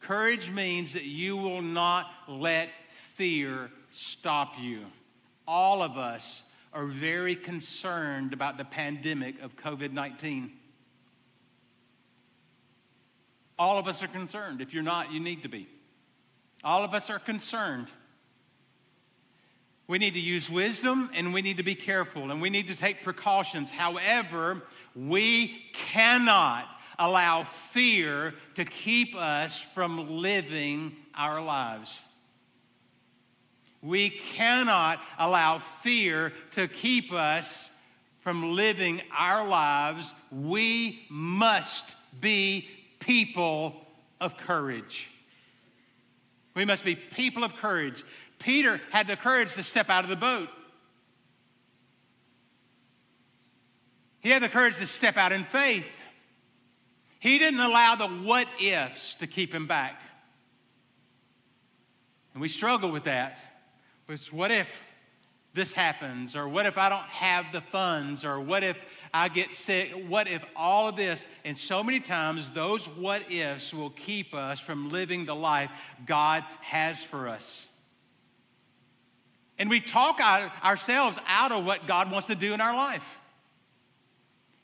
Courage 0.00 0.50
means 0.50 0.94
that 0.94 1.04
you 1.04 1.36
will 1.36 1.62
not 1.62 2.10
let 2.26 2.70
fear 3.14 3.70
stop 3.92 4.54
you. 4.58 4.80
All 5.46 5.80
of 5.80 5.96
us 5.96 6.42
are 6.72 6.86
very 6.86 7.36
concerned 7.36 8.32
about 8.32 8.58
the 8.58 8.64
pandemic 8.64 9.40
of 9.42 9.54
COVID 9.54 9.92
19. 9.92 10.50
All 13.56 13.78
of 13.78 13.86
us 13.86 14.02
are 14.02 14.08
concerned. 14.08 14.60
If 14.60 14.74
you're 14.74 14.82
not, 14.82 15.12
you 15.12 15.20
need 15.20 15.44
to 15.44 15.48
be. 15.48 15.68
All 16.64 16.82
of 16.82 16.94
us 16.94 17.10
are 17.10 17.20
concerned. 17.20 17.92
We 19.90 19.98
need 19.98 20.14
to 20.14 20.20
use 20.20 20.48
wisdom 20.48 21.10
and 21.14 21.34
we 21.34 21.42
need 21.42 21.56
to 21.56 21.64
be 21.64 21.74
careful 21.74 22.30
and 22.30 22.40
we 22.40 22.48
need 22.48 22.68
to 22.68 22.76
take 22.76 23.02
precautions. 23.02 23.72
However, 23.72 24.62
we 24.94 25.48
cannot 25.72 26.68
allow 26.96 27.42
fear 27.42 28.34
to 28.54 28.64
keep 28.64 29.16
us 29.16 29.60
from 29.60 30.08
living 30.08 30.94
our 31.12 31.42
lives. 31.42 32.04
We 33.82 34.10
cannot 34.10 35.00
allow 35.18 35.58
fear 35.58 36.34
to 36.52 36.68
keep 36.68 37.12
us 37.12 37.76
from 38.20 38.54
living 38.54 39.02
our 39.12 39.44
lives. 39.44 40.14
We 40.30 41.04
must 41.10 41.96
be 42.20 42.68
people 43.00 43.74
of 44.20 44.36
courage. 44.36 45.08
We 46.54 46.64
must 46.64 46.84
be 46.84 46.94
people 46.94 47.42
of 47.42 47.56
courage. 47.56 48.04
Peter 48.40 48.80
had 48.90 49.06
the 49.06 49.16
courage 49.16 49.54
to 49.54 49.62
step 49.62 49.88
out 49.88 50.02
of 50.02 50.10
the 50.10 50.16
boat. 50.16 50.48
He 54.20 54.30
had 54.30 54.42
the 54.42 54.48
courage 54.48 54.76
to 54.78 54.86
step 54.86 55.16
out 55.16 55.32
in 55.32 55.44
faith. 55.44 55.86
He 57.20 57.38
didn't 57.38 57.60
allow 57.60 57.94
the 57.94 58.08
what 58.08 58.48
ifs 58.60 59.14
to 59.14 59.26
keep 59.26 59.54
him 59.54 59.66
back. 59.66 60.00
And 62.32 62.40
we 62.40 62.48
struggle 62.48 62.90
with 62.90 63.04
that. 63.04 63.38
Was 64.06 64.32
what 64.32 64.50
if 64.50 64.84
this 65.52 65.72
happens? 65.72 66.34
Or 66.34 66.48
what 66.48 66.66
if 66.66 66.78
I 66.78 66.88
don't 66.88 67.00
have 67.02 67.46
the 67.52 67.60
funds? 67.60 68.24
Or 68.24 68.40
what 68.40 68.64
if 68.64 68.78
I 69.12 69.28
get 69.28 69.54
sick? 69.54 69.92
What 70.08 70.28
if 70.28 70.44
all 70.56 70.88
of 70.88 70.96
this? 70.96 71.26
And 71.44 71.56
so 71.56 71.82
many 71.82 72.00
times, 72.00 72.50
those 72.50 72.86
what 72.86 73.30
ifs 73.30 73.74
will 73.74 73.90
keep 73.90 74.34
us 74.34 74.60
from 74.60 74.90
living 74.90 75.26
the 75.26 75.34
life 75.34 75.70
God 76.06 76.42
has 76.60 77.02
for 77.02 77.28
us. 77.28 77.66
And 79.60 79.68
we 79.68 79.78
talk 79.78 80.20
ourselves 80.64 81.18
out 81.28 81.52
of 81.52 81.66
what 81.66 81.86
God 81.86 82.10
wants 82.10 82.28
to 82.28 82.34
do 82.34 82.54
in 82.54 82.62
our 82.62 82.74
life. 82.74 83.20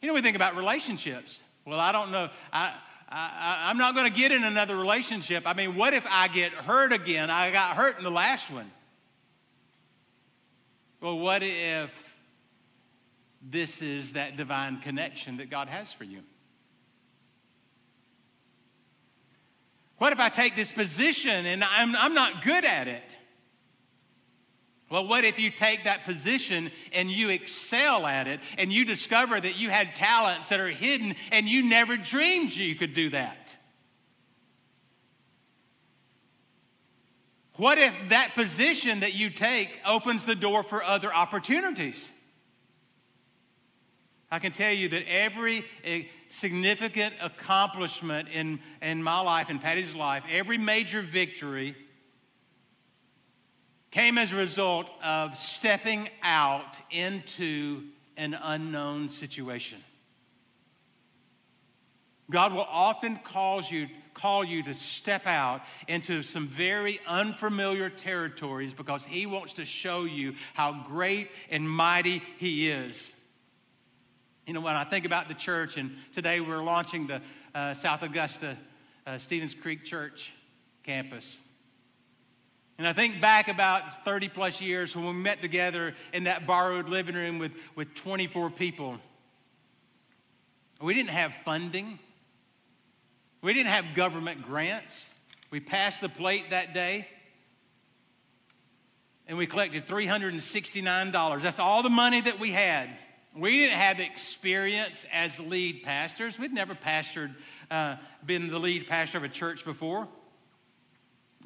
You 0.00 0.08
know, 0.08 0.14
we 0.14 0.22
think 0.22 0.36
about 0.36 0.56
relationships. 0.56 1.42
Well, 1.66 1.78
I 1.78 1.92
don't 1.92 2.10
know. 2.10 2.30
I, 2.50 2.72
I, 3.06 3.70
am 3.70 3.76
not 3.76 3.94
going 3.94 4.10
to 4.10 4.18
get 4.18 4.32
in 4.32 4.42
another 4.42 4.74
relationship. 4.74 5.42
I 5.44 5.52
mean, 5.52 5.76
what 5.76 5.92
if 5.92 6.06
I 6.08 6.28
get 6.28 6.50
hurt 6.50 6.94
again? 6.94 7.28
I 7.28 7.50
got 7.50 7.76
hurt 7.76 7.98
in 7.98 8.04
the 8.04 8.10
last 8.10 8.50
one. 8.50 8.70
Well, 11.02 11.18
what 11.18 11.42
if 11.42 12.16
this 13.42 13.82
is 13.82 14.14
that 14.14 14.38
divine 14.38 14.80
connection 14.80 15.36
that 15.36 15.50
God 15.50 15.68
has 15.68 15.92
for 15.92 16.04
you? 16.04 16.20
What 19.98 20.14
if 20.14 20.20
I 20.20 20.30
take 20.30 20.56
this 20.56 20.72
position 20.72 21.44
and 21.44 21.62
I'm, 21.62 21.94
I'm 21.94 22.14
not 22.14 22.42
good 22.42 22.64
at 22.64 22.88
it? 22.88 23.02
Well, 24.88 25.06
what 25.06 25.24
if 25.24 25.38
you 25.38 25.50
take 25.50 25.84
that 25.84 26.04
position 26.04 26.70
and 26.92 27.10
you 27.10 27.30
excel 27.30 28.06
at 28.06 28.28
it 28.28 28.38
and 28.56 28.72
you 28.72 28.84
discover 28.84 29.40
that 29.40 29.56
you 29.56 29.68
had 29.68 29.96
talents 29.96 30.48
that 30.50 30.60
are 30.60 30.68
hidden 30.68 31.16
and 31.32 31.48
you 31.48 31.68
never 31.68 31.96
dreamed 31.96 32.52
you 32.52 32.76
could 32.76 32.94
do 32.94 33.10
that? 33.10 33.56
What 37.54 37.78
if 37.78 37.94
that 38.10 38.34
position 38.34 39.00
that 39.00 39.14
you 39.14 39.30
take 39.30 39.70
opens 39.84 40.24
the 40.24 40.34
door 40.34 40.62
for 40.62 40.84
other 40.84 41.12
opportunities? 41.12 42.08
I 44.30 44.38
can 44.38 44.52
tell 44.52 44.72
you 44.72 44.88
that 44.90 45.04
every 45.08 45.64
eh, 45.84 46.02
significant 46.28 47.14
accomplishment 47.22 48.28
in, 48.28 48.60
in 48.82 49.02
my 49.02 49.20
life, 49.20 49.50
in 49.50 49.58
Patty's 49.58 49.94
life, 49.94 50.24
every 50.30 50.58
major 50.58 51.00
victory 51.00 51.74
came 53.96 54.18
as 54.18 54.30
a 54.30 54.36
result 54.36 54.90
of 55.02 55.34
stepping 55.34 56.06
out 56.22 56.76
into 56.90 57.82
an 58.18 58.38
unknown 58.42 59.08
situation. 59.08 59.78
God 62.30 62.52
will 62.52 62.68
often 62.70 63.16
cause 63.24 63.70
you, 63.70 63.88
call 64.12 64.44
you 64.44 64.62
to 64.64 64.74
step 64.74 65.26
out 65.26 65.62
into 65.88 66.22
some 66.22 66.46
very 66.46 67.00
unfamiliar 67.06 67.88
territories 67.88 68.74
because 68.74 69.02
He 69.06 69.24
wants 69.24 69.54
to 69.54 69.64
show 69.64 70.04
you 70.04 70.34
how 70.52 70.84
great 70.86 71.30
and 71.50 71.66
mighty 71.66 72.20
He 72.36 72.68
is. 72.68 73.10
You 74.46 74.52
know, 74.52 74.60
when 74.60 74.76
I 74.76 74.84
think 74.84 75.06
about 75.06 75.26
the 75.26 75.34
church, 75.34 75.78
and 75.78 75.96
today 76.12 76.40
we're 76.40 76.62
launching 76.62 77.06
the 77.06 77.22
uh, 77.54 77.72
South 77.72 78.02
Augusta 78.02 78.58
uh, 79.06 79.16
Stevens 79.16 79.54
Creek 79.54 79.84
Church 79.84 80.32
campus. 80.82 81.40
And 82.78 82.86
I 82.86 82.92
think 82.92 83.20
back 83.20 83.48
about 83.48 84.04
30 84.04 84.28
plus 84.28 84.60
years 84.60 84.94
when 84.94 85.06
we 85.06 85.12
met 85.12 85.40
together 85.40 85.94
in 86.12 86.24
that 86.24 86.46
borrowed 86.46 86.88
living 86.88 87.14
room 87.14 87.38
with, 87.38 87.52
with 87.74 87.94
24 87.94 88.50
people. 88.50 88.98
We 90.80 90.92
didn't 90.92 91.10
have 91.10 91.34
funding, 91.44 91.98
we 93.40 93.54
didn't 93.54 93.70
have 93.70 93.94
government 93.94 94.42
grants. 94.42 95.08
We 95.50 95.60
passed 95.60 96.00
the 96.00 96.08
plate 96.08 96.50
that 96.50 96.74
day 96.74 97.06
and 99.28 99.36
we 99.36 99.46
collected 99.46 99.86
$369. 99.86 101.42
That's 101.42 101.58
all 101.58 101.82
the 101.82 101.90
money 101.90 102.20
that 102.20 102.38
we 102.38 102.50
had. 102.50 102.88
We 103.34 103.58
didn't 103.58 103.78
have 103.78 104.00
experience 104.00 105.04
as 105.12 105.38
lead 105.38 105.82
pastors. 105.82 106.38
We'd 106.38 106.52
never 106.52 106.74
pastored, 106.74 107.34
uh, 107.70 107.96
been 108.24 108.48
the 108.48 108.58
lead 108.58 108.86
pastor 108.86 109.18
of 109.18 109.24
a 109.24 109.28
church 109.28 109.64
before. 109.64 110.08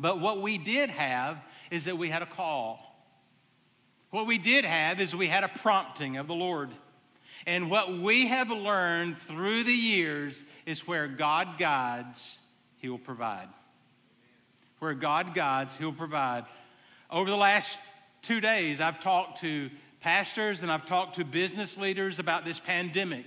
But 0.01 0.19
what 0.19 0.41
we 0.41 0.57
did 0.57 0.89
have 0.89 1.37
is 1.71 1.85
that 1.85 1.99
we 1.99 2.09
had 2.09 2.23
a 2.23 2.27
call. 2.27 2.81
What 4.11 4.27
we 4.27 4.39
did 4.39 4.65
have 4.65 4.99
is 4.99 5.15
we 5.15 5.27
had 5.27 5.45
a 5.45 5.49
prompting 5.49 6.17
of 6.17 6.27
the 6.27 6.35
Lord. 6.35 6.71
And 7.47 7.71
what 7.71 7.93
we 7.93 8.27
have 8.27 8.51
learned 8.51 9.19
through 9.19 9.65
the 9.65 9.73
years 9.73 10.43
is 10.65 10.87
where 10.89 11.07
God 11.07 11.59
guides, 11.59 12.39
He 12.79 12.89
will 12.89 12.99
provide. 12.99 13.49
Where 14.79 14.95
God 14.95 15.35
guides, 15.35 15.77
He'll 15.77 15.93
provide. 15.93 16.47
Over 17.11 17.29
the 17.29 17.37
last 17.37 17.79
two 18.23 18.41
days, 18.41 18.81
I've 18.81 19.01
talked 19.01 19.43
to 19.43 19.71
pastors 20.01 20.63
and 20.63 20.73
I've 20.73 20.87
talked 20.87 21.17
to 21.17 21.25
business 21.25 21.77
leaders 21.77 22.19
about 22.19 22.47
this 22.47 22.59
pandemic. 22.59 23.27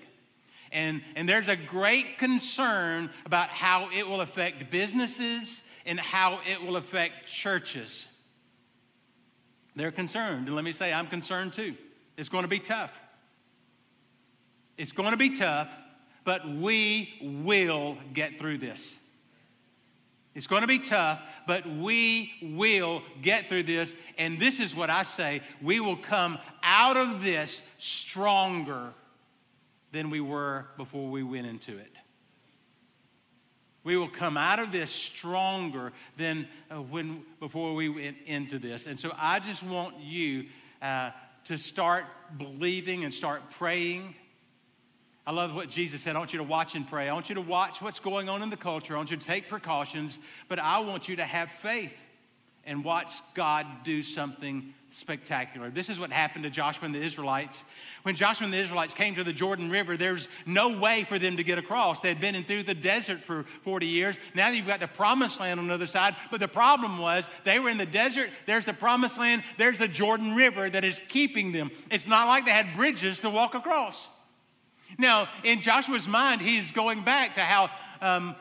And, 0.72 1.04
and 1.16 1.30
there's 1.30 1.50
a 1.50 1.56
great 1.56 2.18
concern 2.18 3.12
about 3.28 3.50
how 3.50 3.90
it 3.94 4.08
will 4.08 4.22
affect 4.22 4.72
businesses 4.72 5.62
and 5.86 6.00
how 6.00 6.40
it 6.50 6.62
will 6.62 6.76
affect 6.76 7.28
churches. 7.28 8.08
They're 9.76 9.92
concerned. 9.92 10.48
And 10.48 10.56
let 10.56 10.64
me 10.64 10.72
say, 10.72 10.94
I'm 10.94 11.08
concerned 11.08 11.54
too. 11.54 11.76
It's 12.18 12.30
going 12.30 12.44
to 12.44 12.50
be 12.50 12.60
tough. 12.60 13.00
It's 14.78 14.92
going 14.92 15.12
to 15.12 15.18
be 15.18 15.36
tough, 15.36 15.70
but 16.24 16.48
we 16.48 17.14
will 17.22 17.98
get 18.14 18.40
through 18.40 18.60
this. 18.60 19.00
It's 20.36 20.48
going 20.48 20.62
to 20.62 20.68
be 20.68 20.80
tough, 20.80 21.22
but 21.46 21.68
we 21.68 22.34
will 22.42 23.04
get 23.22 23.48
through 23.48 23.64
this. 23.64 23.96
And 24.18 24.40
this 24.40 24.60
is 24.60 24.76
what 24.76 24.90
I 24.90 25.04
say 25.04 25.42
we 25.62 25.80
will 25.80 25.98
come 25.98 26.40
out 26.64 26.98
of 26.98 27.22
this 27.22 27.62
stronger 27.78 28.94
than 29.92 30.10
we 30.10 30.22
were 30.22 30.66
before 30.76 31.08
we 31.08 31.22
went 31.22 31.46
into 31.46 31.78
it. 31.78 31.92
We 33.84 33.98
will 33.98 34.10
come 34.10 34.38
out 34.38 34.60
of 34.60 34.72
this 34.72 34.92
stronger 34.92 35.92
than 36.18 36.48
uh, 36.72 36.82
when 36.82 37.24
before 37.40 37.74
we 37.74 37.90
went 37.90 38.18
into 38.26 38.60
this. 38.60 38.88
And 38.88 39.00
so 39.00 39.12
I 39.18 39.40
just 39.40 39.64
want 39.64 40.00
you 40.00 40.46
uh, 40.82 41.12
to 41.46 41.58
start 41.58 42.06
believing 42.38 43.04
and 43.04 43.14
start 43.14 43.50
praying. 43.52 44.16
I 45.26 45.32
love 45.32 45.54
what 45.56 45.70
Jesus 45.70 46.02
said. 46.02 46.16
I 46.16 46.20
want 46.20 46.34
you 46.34 46.38
to 46.38 46.44
watch 46.44 46.76
and 46.76 46.88
pray. 46.88 47.10
I 47.10 47.14
want 47.14 47.30
you 47.30 47.36
to 47.36 47.42
watch 47.42 47.82
what's 47.82 48.00
going 48.00 48.30
on 48.30 48.42
in 48.42 48.50
the 48.50 48.58
culture. 48.58 48.94
I 48.94 48.98
want 48.98 49.12
you 49.12 49.18
to 49.18 49.26
take 49.26 49.48
precautions, 49.50 50.20
but 50.48 50.60
I 50.60 50.80
want 50.80 51.08
you 51.08 51.16
to 51.18 51.24
have 51.24 51.50
faith 51.52 52.03
and 52.66 52.84
watch 52.84 53.14
God 53.34 53.66
do 53.84 54.04
something 54.04 54.74
spectacular. 54.94 55.70
This 55.70 55.90
is 55.90 56.00
what 56.00 56.12
happened 56.12 56.44
to 56.44 56.50
Joshua 56.50 56.86
and 56.86 56.96
the 56.96 57.04
Israelites. 57.04 57.66
When 58.04 58.16
Joshua 58.16 58.46
and 58.46 58.54
the 58.54 58.60
Israelites 58.60 58.94
came 58.94 59.16
to 59.16 59.24
the 59.24 59.34
Jordan 59.34 59.70
River, 59.70 59.98
there's 59.98 60.28
no 60.46 60.78
way 60.78 61.04
for 61.04 61.18
them 61.18 61.38
to 61.38 61.44
get 61.44 61.58
across. 61.58 62.02
They'd 62.02 62.20
been 62.20 62.36
in 62.36 62.44
through 62.44 62.64
the 62.64 62.74
desert 62.74 63.20
for 63.20 63.46
40 63.64 63.88
years. 63.88 64.18
Now 64.36 64.50
you've 64.50 64.68
got 64.68 64.80
the 64.80 64.88
promised 64.88 65.40
land 65.40 65.60
on 65.60 65.68
the 65.68 65.74
other 65.74 65.88
side. 65.88 66.16
But 66.30 66.40
the 66.40 66.48
problem 66.48 67.00
was 67.00 67.30
they 67.44 67.60
were 67.60 67.70
in 67.70 67.78
the 67.78 67.86
desert. 67.86 68.30
There's 68.46 68.66
the 68.66 68.74
promised 68.74 69.18
land. 69.18 69.44
There's 69.58 69.80
the 69.80 69.88
Jordan 69.88 70.36
River 70.36 70.70
that 70.70 70.84
is 70.84 71.00
keeping 71.10 71.52
them. 71.52 71.72
It's 71.90 72.08
not 72.08 72.28
like 72.28 72.46
they 72.46 72.52
had 72.52 72.76
bridges 72.76 73.20
to 73.20 73.30
walk 73.30 73.56
across. 73.56 74.10
Now, 75.00 75.28
in 75.44 75.62
Joshua's 75.62 76.08
mind, 76.08 76.42
he's 76.42 76.72
going 76.72 77.04
back 77.04 77.36
to 77.36 77.42
how. 77.42 77.70
Um, 78.02 78.36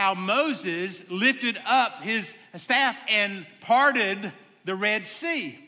how 0.00 0.14
Moses 0.14 1.10
lifted 1.10 1.58
up 1.66 2.00
his 2.00 2.32
staff 2.56 2.96
and 3.06 3.46
parted 3.60 4.32
the 4.64 4.74
Red 4.74 5.04
Sea. 5.04 5.58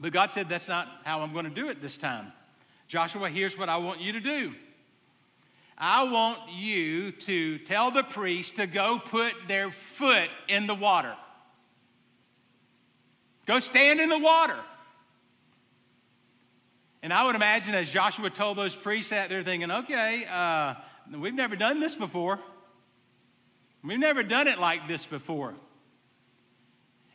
But 0.00 0.12
God 0.12 0.32
said, 0.32 0.48
That's 0.48 0.66
not 0.66 0.88
how 1.04 1.20
I'm 1.20 1.32
going 1.32 1.44
to 1.44 1.50
do 1.50 1.68
it 1.68 1.80
this 1.80 1.96
time. 1.96 2.32
Joshua, 2.88 3.30
here's 3.30 3.56
what 3.56 3.68
I 3.68 3.76
want 3.76 4.00
you 4.00 4.14
to 4.14 4.20
do. 4.20 4.52
I 5.78 6.10
want 6.10 6.40
you 6.52 7.12
to 7.12 7.58
tell 7.58 7.92
the 7.92 8.02
priest 8.02 8.56
to 8.56 8.66
go 8.66 8.98
put 8.98 9.32
their 9.46 9.70
foot 9.70 10.28
in 10.48 10.66
the 10.66 10.74
water. 10.74 11.14
Go 13.46 13.60
stand 13.60 14.00
in 14.00 14.08
the 14.08 14.18
water. 14.18 14.58
And 17.00 17.12
I 17.12 17.26
would 17.26 17.36
imagine 17.36 17.76
as 17.76 17.92
Joshua 17.92 18.28
told 18.28 18.58
those 18.58 18.74
priests 18.74 19.10
that, 19.10 19.28
they're 19.28 19.44
thinking, 19.44 19.70
okay, 19.70 20.24
uh, 20.28 20.74
we've 21.16 21.32
never 21.32 21.54
done 21.54 21.78
this 21.78 21.94
before. 21.94 22.40
We've 23.86 23.98
never 23.98 24.22
done 24.22 24.48
it 24.48 24.58
like 24.58 24.88
this 24.88 25.06
before. 25.06 25.54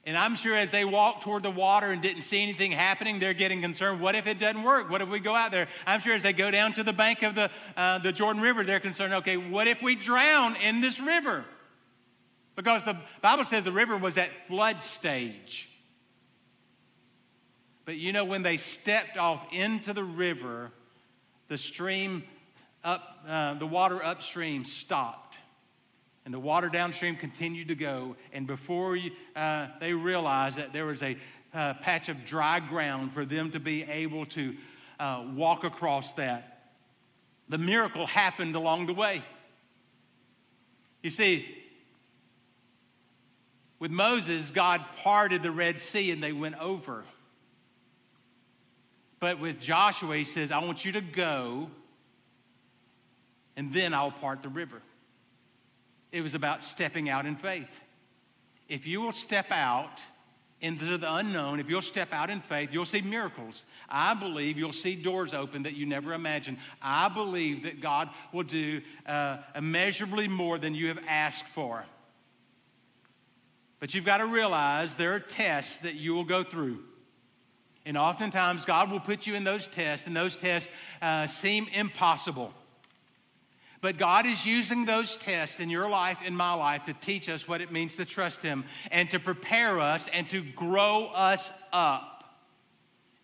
And 0.03 0.17
I'm 0.17 0.35
sure 0.35 0.55
as 0.55 0.71
they 0.71 0.83
walk 0.83 1.21
toward 1.21 1.43
the 1.43 1.51
water 1.51 1.91
and 1.91 2.01
didn't 2.01 2.23
see 2.23 2.41
anything 2.41 2.71
happening, 2.71 3.19
they're 3.19 3.35
getting 3.35 3.61
concerned. 3.61 3.99
What 3.99 4.15
if 4.15 4.25
it 4.25 4.39
doesn't 4.39 4.63
work? 4.63 4.89
What 4.89 5.01
if 5.01 5.09
we 5.09 5.19
go 5.19 5.35
out 5.35 5.51
there? 5.51 5.67
I'm 5.85 5.99
sure 5.99 6.13
as 6.13 6.23
they 6.23 6.33
go 6.33 6.49
down 6.49 6.73
to 6.73 6.83
the 6.83 6.93
bank 6.93 7.21
of 7.21 7.35
the, 7.35 7.51
uh, 7.77 7.99
the 7.99 8.11
Jordan 8.11 8.41
River, 8.41 8.63
they're 8.63 8.79
concerned, 8.79 9.13
okay, 9.13 9.37
what 9.37 9.67
if 9.67 9.83
we 9.83 9.95
drown 9.95 10.55
in 10.55 10.81
this 10.81 10.99
river? 10.99 11.45
Because 12.55 12.83
the 12.83 12.97
Bible 13.21 13.43
says 13.43 13.63
the 13.63 13.71
river 13.71 13.95
was 13.95 14.17
at 14.17 14.29
flood 14.47 14.81
stage. 14.81 15.69
But 17.85 17.97
you 17.97 18.13
know, 18.13 18.25
when 18.25 18.41
they 18.41 18.57
stepped 18.57 19.17
off 19.17 19.45
into 19.51 19.93
the 19.93 20.03
river, 20.03 20.71
the 21.47 21.57
stream 21.57 22.23
up, 22.83 23.19
uh, 23.27 23.53
the 23.55 23.67
water 23.67 24.03
upstream 24.03 24.63
stopped. 24.63 25.37
And 26.25 26.33
the 26.33 26.39
water 26.39 26.69
downstream 26.69 27.15
continued 27.15 27.69
to 27.69 27.75
go. 27.75 28.15
And 28.31 28.45
before 28.45 28.95
you, 28.95 29.11
uh, 29.35 29.67
they 29.79 29.93
realized 29.93 30.57
that 30.57 30.71
there 30.71 30.85
was 30.85 31.01
a 31.01 31.17
uh, 31.53 31.73
patch 31.75 32.09
of 32.09 32.25
dry 32.25 32.59
ground 32.59 33.11
for 33.11 33.25
them 33.25 33.51
to 33.51 33.59
be 33.59 33.83
able 33.83 34.25
to 34.27 34.55
uh, 34.99 35.25
walk 35.33 35.63
across 35.63 36.13
that. 36.13 36.69
The 37.49 37.57
miracle 37.57 38.05
happened 38.05 38.55
along 38.55 38.85
the 38.85 38.93
way. 38.93 39.23
You 41.01 41.09
see, 41.09 41.45
with 43.79 43.91
Moses, 43.91 44.51
God 44.51 44.81
parted 44.97 45.41
the 45.41 45.51
Red 45.51 45.81
Sea 45.81 46.11
and 46.11 46.21
they 46.21 46.31
went 46.31 46.55
over. 46.59 47.03
But 49.19 49.39
with 49.39 49.59
Joshua, 49.59 50.15
he 50.15 50.23
says, 50.23 50.51
I 50.51 50.59
want 50.59 50.85
you 50.85 50.91
to 50.93 51.01
go 51.01 51.69
and 53.55 53.73
then 53.73 53.93
I'll 53.93 54.11
part 54.11 54.43
the 54.43 54.49
river. 54.49 54.81
It 56.11 56.21
was 56.21 56.33
about 56.33 56.63
stepping 56.63 57.09
out 57.09 57.25
in 57.25 57.35
faith. 57.35 57.81
If 58.67 58.85
you 58.85 59.01
will 59.01 59.11
step 59.11 59.51
out 59.51 60.01
into 60.61 60.97
the 60.97 61.13
unknown, 61.13 61.59
if 61.59 61.69
you'll 61.69 61.81
step 61.81 62.13
out 62.13 62.29
in 62.29 62.39
faith, 62.39 62.71
you'll 62.71 62.85
see 62.85 63.01
miracles. 63.01 63.65
I 63.89 64.13
believe 64.13 64.57
you'll 64.57 64.73
see 64.73 64.95
doors 64.95 65.33
open 65.33 65.63
that 65.63 65.73
you 65.73 65.85
never 65.85 66.13
imagined. 66.13 66.57
I 66.81 67.09
believe 67.09 67.63
that 67.63 67.81
God 67.81 68.09
will 68.31 68.43
do 68.43 68.81
uh, 69.05 69.37
immeasurably 69.55 70.27
more 70.27 70.57
than 70.57 70.75
you 70.75 70.89
have 70.89 70.99
asked 71.07 71.47
for. 71.47 71.83
But 73.79 73.95
you've 73.95 74.05
got 74.05 74.17
to 74.17 74.27
realize 74.27 74.95
there 74.95 75.13
are 75.13 75.19
tests 75.19 75.79
that 75.79 75.95
you 75.95 76.13
will 76.13 76.23
go 76.23 76.43
through. 76.43 76.79
And 77.83 77.97
oftentimes, 77.97 78.63
God 78.63 78.91
will 78.91 78.99
put 78.99 79.25
you 79.25 79.33
in 79.33 79.43
those 79.43 79.65
tests, 79.65 80.05
and 80.05 80.15
those 80.15 80.37
tests 80.37 80.69
uh, 81.01 81.25
seem 81.25 81.67
impossible. 81.73 82.53
But 83.81 83.97
God 83.97 84.27
is 84.27 84.45
using 84.45 84.85
those 84.85 85.17
tests 85.17 85.59
in 85.59 85.71
your 85.71 85.89
life, 85.89 86.19
in 86.23 86.35
my 86.35 86.53
life, 86.53 86.85
to 86.85 86.93
teach 86.93 87.27
us 87.27 87.47
what 87.47 87.61
it 87.61 87.71
means 87.71 87.95
to 87.95 88.05
trust 88.05 88.43
Him 88.43 88.63
and 88.91 89.09
to 89.09 89.19
prepare 89.19 89.79
us 89.79 90.07
and 90.13 90.29
to 90.29 90.41
grow 90.41 91.07
us 91.07 91.51
up. 91.73 92.11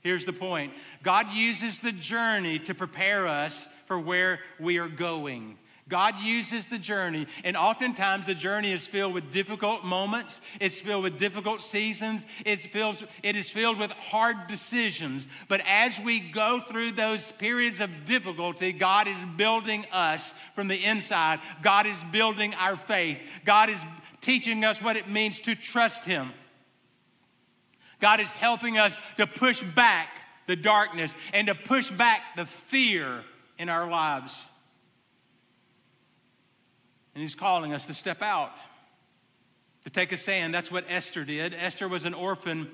Here's 0.01 0.25
the 0.25 0.33
point 0.33 0.73
God 1.03 1.31
uses 1.31 1.79
the 1.79 1.91
journey 1.91 2.59
to 2.59 2.73
prepare 2.73 3.27
us 3.27 3.67
for 3.85 3.99
where 3.99 4.39
we 4.59 4.77
are 4.77 4.89
going. 4.89 5.57
God 5.89 6.15
uses 6.19 6.65
the 6.65 6.77
journey, 6.77 7.27
and 7.45 7.55
oftentimes 7.55 8.25
the 8.25 8.35
journey 8.35 8.73
is 8.73 8.85
filled 8.85 9.13
with 9.13 9.31
difficult 9.31 9.85
moments. 9.85 10.41
It's 10.59 10.79
filled 10.79 11.03
with 11.03 11.17
difficult 11.17 11.63
seasons. 11.63 12.25
It, 12.45 12.59
feels, 12.59 13.03
it 13.23 13.37
is 13.37 13.49
filled 13.49 13.79
with 13.79 13.91
hard 13.91 14.47
decisions. 14.47 15.27
But 15.47 15.61
as 15.65 15.97
we 15.99 16.19
go 16.19 16.59
through 16.59 16.91
those 16.91 17.31
periods 17.33 17.79
of 17.79 18.05
difficulty, 18.05 18.73
God 18.73 19.07
is 19.07 19.17
building 19.37 19.85
us 19.93 20.33
from 20.55 20.67
the 20.67 20.83
inside. 20.83 21.39
God 21.61 21.87
is 21.87 22.03
building 22.11 22.53
our 22.55 22.75
faith. 22.75 23.19
God 23.45 23.69
is 23.69 23.79
teaching 24.19 24.65
us 24.65 24.81
what 24.81 24.97
it 24.97 25.07
means 25.07 25.39
to 25.41 25.55
trust 25.55 26.03
Him. 26.03 26.33
God 28.01 28.19
is 28.19 28.33
helping 28.33 28.77
us 28.77 28.97
to 29.15 29.25
push 29.25 29.61
back 29.61 30.09
the 30.47 30.55
darkness 30.57 31.15
and 31.33 31.47
to 31.47 31.55
push 31.55 31.89
back 31.89 32.21
the 32.35 32.45
fear 32.45 33.23
in 33.57 33.69
our 33.69 33.89
lives. 33.89 34.45
And 37.17 37.23
he's 37.23 37.33
calling 37.33 37.73
us 37.73 37.87
to 37.87 37.95
step 37.95 38.21
out, 38.21 38.51
to 39.85 39.89
take 39.89 40.11
a 40.11 40.17
stand. 40.17 40.53
That's 40.53 40.69
what 40.69 40.85
Esther 40.87 41.23
did. 41.23 41.55
Esther 41.55 41.87
was 41.87 42.05
an 42.05 42.13
orphan, 42.13 42.69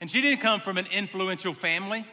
and 0.00 0.08
she 0.08 0.20
didn't 0.20 0.40
come 0.40 0.60
from 0.60 0.78
an 0.78 0.86
influential 0.92 1.52
family. 1.52 2.06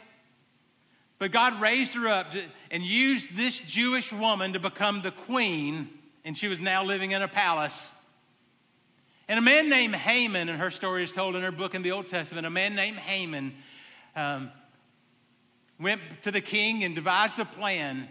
But 1.20 1.30
God 1.30 1.60
raised 1.60 1.94
her 1.94 2.08
up 2.08 2.32
to, 2.32 2.42
and 2.72 2.82
used 2.82 3.36
this 3.36 3.56
Jewish 3.56 4.12
woman 4.12 4.54
to 4.54 4.58
become 4.58 5.00
the 5.00 5.12
queen, 5.12 5.90
and 6.24 6.36
she 6.36 6.48
was 6.48 6.58
now 6.58 6.82
living 6.82 7.12
in 7.12 7.22
a 7.22 7.28
palace. 7.28 7.88
And 9.28 9.38
a 9.38 9.42
man 9.42 9.68
named 9.68 9.94
Haman, 9.94 10.48
and 10.48 10.58
her 10.58 10.72
story 10.72 11.04
is 11.04 11.12
told 11.12 11.36
in 11.36 11.42
her 11.42 11.52
book 11.52 11.76
in 11.76 11.82
the 11.82 11.92
Old 11.92 12.08
Testament, 12.08 12.48
a 12.48 12.50
man 12.50 12.74
named 12.74 12.96
Haman 12.96 13.54
um, 14.16 14.50
went 15.78 16.00
to 16.24 16.32
the 16.32 16.40
king 16.40 16.82
and 16.82 16.96
devised 16.96 17.38
a 17.38 17.44
plan 17.44 18.08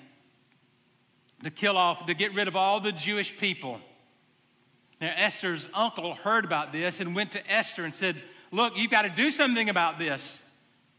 to 1.43 1.51
kill 1.51 1.77
off, 1.77 2.05
to 2.05 2.13
get 2.13 2.33
rid 2.33 2.47
of 2.47 2.55
all 2.55 2.79
the 2.79 2.91
Jewish 2.91 3.37
people. 3.37 3.79
Now, 5.01 5.11
Esther's 5.15 5.67
uncle 5.73 6.15
heard 6.15 6.45
about 6.45 6.71
this 6.71 6.99
and 6.99 7.15
went 7.15 7.33
to 7.33 7.51
Esther 7.51 7.83
and 7.83 7.93
said, 7.93 8.15
Look, 8.51 8.77
you've 8.77 8.91
got 8.91 9.01
to 9.01 9.09
do 9.09 9.31
something 9.31 9.69
about 9.69 9.99
this. 9.99 10.41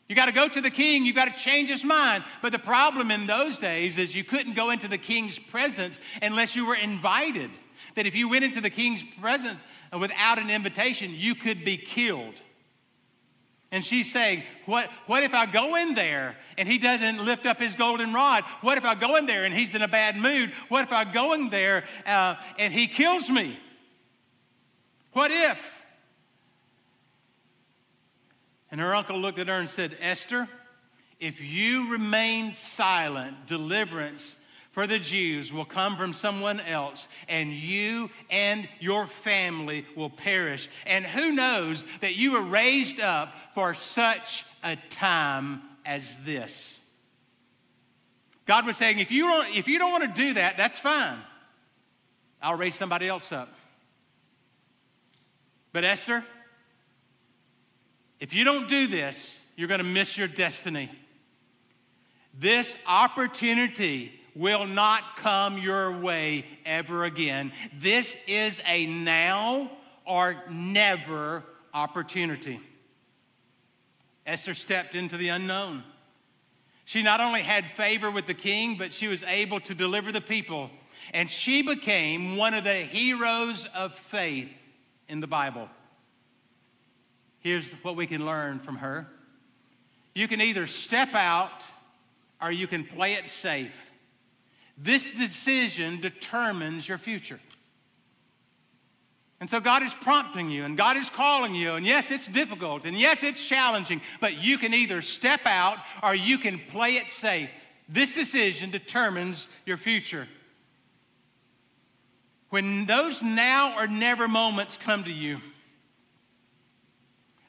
You 0.09 0.15
got 0.15 0.27
to 0.27 0.33
go 0.33 0.47
to 0.47 0.61
the 0.61 0.71
king, 0.71 1.05
you 1.05 1.13
got 1.13 1.35
to 1.35 1.43
change 1.43 1.69
his 1.69 1.83
mind. 1.83 2.23
But 2.43 2.53
the 2.53 2.59
problem 2.59 3.11
in 3.11 3.27
those 3.27 3.59
days 3.59 3.99
is 3.99 4.15
you 4.15 4.25
couldn't 4.25 4.55
go 4.55 4.71
into 4.71 4.89
the 4.89 4.99
king's 4.99 5.39
presence 5.39 5.99
unless 6.23 6.55
you 6.55 6.67
were 6.67 6.77
invited. 6.77 7.51
That 7.95 8.07
if 8.07 8.15
you 8.15 8.29
went 8.29 8.45
into 8.45 8.61
the 8.61 8.71
king's 8.71 9.03
presence 9.03 9.59
without 9.99 10.39
an 10.39 10.51
invitation, 10.51 11.13
you 11.15 11.35
could 11.35 11.65
be 11.65 11.77
killed. 11.77 12.35
And 13.73 13.85
she's 13.85 14.13
saying, 14.13 14.43
what, 14.65 14.89
what 15.07 15.25
if 15.25 15.35
I 15.35 15.47
go 15.47 15.75
in 15.75 15.95
there 15.95 16.37
and 16.57 16.69
he 16.69 16.79
doesn't 16.79 17.25
lift 17.25 17.47
up 17.47 17.59
his 17.59 17.75
golden 17.75 18.13
rod? 18.13 18.45
What 18.61 18.79
if 18.79 18.85
I 18.85 18.95
go 18.95 19.17
in 19.17 19.27
there 19.27 19.45
and 19.45 19.53
he's 19.53 19.75
in 19.75 19.83
a 19.83 19.89
bad 19.89 20.17
mood? 20.17 20.53
What 20.69 20.85
if 20.85 20.93
I 20.93 21.05
go 21.05 21.33
in 21.33 21.51
there 21.51 21.85
uh, 22.07 22.37
and 22.59 22.73
he 22.73 22.87
kills 22.87 23.29
me? 23.29 23.59
What 25.13 25.31
if? 25.31 25.85
And 28.71 28.81
her 28.81 28.95
uncle 28.95 29.19
looked 29.19 29.39
at 29.39 29.49
her 29.49 29.55
and 29.55 29.69
said, 29.69 29.97
Esther, 30.01 30.49
if 31.19 31.41
you 31.41 31.91
remain 31.91 32.53
silent, 32.53 33.47
deliverance 33.47 34.37
for 34.77 34.87
the 34.87 34.99
Jews 34.99 35.55
will 35.55 35.65
come 35.65 35.97
from 35.97 36.13
someone 36.13 36.61
else, 36.61 37.09
and 37.31 37.51
you 37.51 38.11
and 38.29 38.69
your 38.79 39.07
family 39.07 39.87
will 39.97 40.11
perish. 40.11 40.69
And 40.85 41.07
who 41.07 41.33
knows 41.33 41.83
that 42.03 42.17
you 42.17 42.33
were 42.33 42.43
raised 42.43 43.01
up 43.01 43.33
for 43.55 43.73
such 43.73 44.45
a 44.63 44.77
time 44.91 45.63
as 45.87 46.19
this? 46.27 46.79
God 48.45 48.67
was 48.67 48.77
saying, 48.77 48.99
if 48.99 49.11
you 49.11 49.27
don't, 49.27 49.57
if 49.57 49.67
you 49.67 49.79
don't 49.79 49.93
want 49.93 50.15
to 50.15 50.23
do 50.23 50.35
that, 50.35 50.59
that's 50.59 50.79
fine. 50.79 51.21
I'll 52.43 52.59
raise 52.59 52.75
somebody 52.75 53.09
else 53.09 53.33
up. 53.33 53.49
But 55.73 55.85
Esther, 55.85 56.23
if 58.21 58.35
you 58.35 58.45
don't 58.45 58.69
do 58.69 58.89
this, 58.89 59.43
you're 59.57 59.69
going 59.69 59.79
to 59.79 59.85
miss 59.85 60.19
your 60.19 60.29
destiny. 60.29 60.91
This 62.39 62.77
opportunity 62.87 64.13
will 64.37 64.67
not 64.67 65.17
come 65.17 65.59
your 65.59 65.99
way 65.99 66.45
ever 66.65 67.05
again. 67.05 67.53
This 67.75 68.17
is 68.29 68.63
a 68.69 68.87
now 68.87 69.71
or 70.05 70.37
never 70.51 71.43
opportunity. 71.73 72.61
Esther 74.27 74.55
stepped 74.55 74.95
into 74.95 75.17
the 75.17 75.29
unknown. 75.29 75.83
She 76.85 77.03
not 77.03 77.21
only 77.21 77.43
had 77.43 77.65
favor 77.65 78.11
with 78.11 78.27
the 78.27 78.35
king, 78.35 78.77
but 78.77 78.93
she 78.93 79.09
was 79.09 79.23
able 79.25 79.59
to 79.61 79.75
deliver 79.75 80.13
the 80.13 80.21
people. 80.21 80.71
And 81.13 81.31
she 81.31 81.63
became 81.63 82.37
one 82.37 82.55
of 82.55 82.65
the 82.65 82.75
heroes 82.75 83.67
of 83.75 83.95
faith 83.95 84.51
in 85.09 85.21
the 85.21 85.27
Bible. 85.27 85.69
Here's 87.41 87.73
what 87.83 87.97
we 87.97 88.07
can 88.07 88.27
learn 88.27 88.59
from 88.59 88.77
her 88.77 89.09
you 90.15 90.29
can 90.29 90.41
either 90.41 90.67
step 90.67 91.15
out 91.15 91.63
or 92.41 92.51
you 92.51 92.67
can 92.67 92.85
play 92.85 93.15
it 93.15 93.29
safe. 93.29 93.86
This 94.77 95.15
decision 95.17 96.01
determines 96.01 96.89
your 96.89 96.99
future. 96.99 97.41
And 99.39 99.51
so 99.51 99.61
God 99.61 99.83
is 99.83 99.93
prompting 99.93 100.51
you 100.51 100.65
and 100.65 100.77
God 100.77 100.97
is 100.97 101.11
calling 101.11 101.55
you. 101.55 101.75
And 101.75 101.85
yes, 101.85 102.11
it's 102.11 102.27
difficult 102.27 102.85
and 102.85 102.99
yes, 102.99 103.23
it's 103.23 103.47
challenging, 103.47 104.01
but 104.21 104.39
you 104.43 104.59
can 104.59 104.73
either 104.73 105.03
step 105.03 105.41
out 105.45 105.79
or 106.03 106.15
you 106.15 106.39
can 106.39 106.59
play 106.59 106.97
it 106.97 107.09
safe. 107.09 107.51
This 107.89 108.15
decision 108.15 108.71
determines 108.71 109.47
your 109.67 109.77
future. 109.77 110.27
When 112.49 112.87
those 112.87 113.23
now 113.23 113.79
or 113.79 113.87
never 113.87 114.29
moments 114.29 114.79
come 114.79 115.05
to 115.05 115.13
you, 115.13 115.41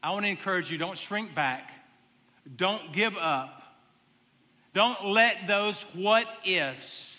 I 0.04 0.12
want 0.12 0.26
to 0.26 0.30
encourage 0.30 0.70
you 0.70 0.78
don't 0.78 0.98
shrink 0.98 1.34
back, 1.34 1.72
don't 2.56 2.94
give 2.94 3.18
up, 3.18 3.64
don't 4.74 5.06
let 5.06 5.48
those 5.48 5.82
what 5.94 6.28
ifs 6.46 7.17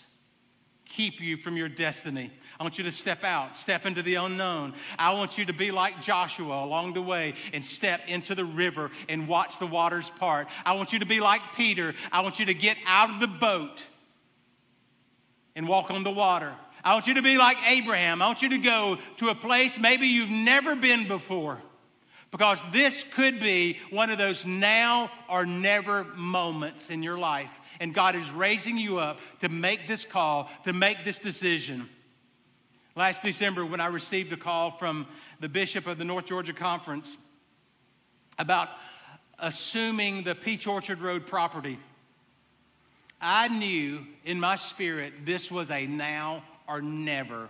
keep 0.89 1.21
you 1.21 1.37
from 1.37 1.57
your 1.57 1.69
destiny. 1.69 2.31
I 2.59 2.65
want 2.65 2.79
you 2.79 2.85
to 2.85 2.93
step 2.93 3.23
out, 3.23 3.57
step 3.57 3.87
into 3.87 4.03
the 4.03 4.17
unknown. 4.17 4.75
I 4.99 5.13
want 5.13 5.39
you 5.39 5.45
to 5.45 5.53
be 5.53 5.71
like 5.71 6.03
Joshua 6.03 6.65
along 6.65 6.95
the 6.95 7.03
way 7.03 7.35
and 7.53 7.65
step 7.65 8.01
into 8.09 8.35
the 8.35 8.45
river 8.45 8.91
and 9.09 9.29
watch 9.29 9.59
the 9.59 9.67
waters 9.67 10.11
part. 10.11 10.49
I 10.65 10.75
want 10.75 10.93
you 10.93 10.99
to 10.99 11.07
be 11.07 11.21
like 11.21 11.41
Peter. 11.55 11.95
I 12.11 12.23
want 12.23 12.41
you 12.41 12.47
to 12.47 12.55
get 12.55 12.77
out 12.87 13.11
of 13.11 13.21
the 13.21 13.29
boat 13.29 13.85
and 15.55 15.69
walk 15.69 15.91
on 15.91 16.03
the 16.03 16.11
water. 16.11 16.53
I 16.83 16.95
want 16.95 17.07
you 17.07 17.15
to 17.15 17.23
be 17.23 17.39
like 17.39 17.59
Abraham. 17.67 18.21
I 18.23 18.27
want 18.27 18.43
you 18.43 18.49
to 18.51 18.59
go 18.59 18.99
to 19.19 19.29
a 19.29 19.35
place 19.35 19.79
maybe 19.79 20.09
you've 20.09 20.31
never 20.31 20.75
been 20.75 21.07
before 21.07 21.59
because 22.31 22.61
this 22.73 23.05
could 23.15 23.41
be 23.41 23.79
one 23.91 24.11
of 24.11 24.19
those 24.19 24.45
now 24.45 25.11
or 25.29 25.47
never 25.47 26.05
moments 26.17 26.91
in 26.91 27.03
your 27.03 27.19
life 27.19 27.51
and 27.81 27.95
God 27.95 28.17
is 28.17 28.31
raising 28.31 28.77
you 28.77 28.99
up 28.99 29.19
to 29.41 29.49
make 29.49 29.87
this 29.87 30.05
call, 30.05 30.51
to 30.65 30.73
make 30.73 31.05
this 31.05 31.19
decision. 31.19 31.89
Last 32.97 33.23
December, 33.23 33.65
when 33.65 33.81
I 33.81 33.87
received 33.87 34.33
a 34.33 34.37
call 34.37 34.73
from 34.73 35.07
the 35.41 35.49
bishop 35.49 35.87
of 35.87 35.99
the 35.99 36.05
North 36.05 36.27
Georgia 36.27 36.53
Conference 36.53 37.17
about 38.39 38.69
assuming 39.39 40.25
the 40.25 40.35
Peach 40.35 40.67
Orchard 40.67 41.01
Road 41.01 41.27
property, 41.27 41.79
I 43.21 43.49
knew 43.49 44.07
in 44.25 44.41
my 44.41 44.57
spirit 44.57 45.13
this 45.25 45.51
was 45.51 45.71
a 45.71 45.87
now 45.87 46.43
or 46.67 46.81
never 46.81 47.49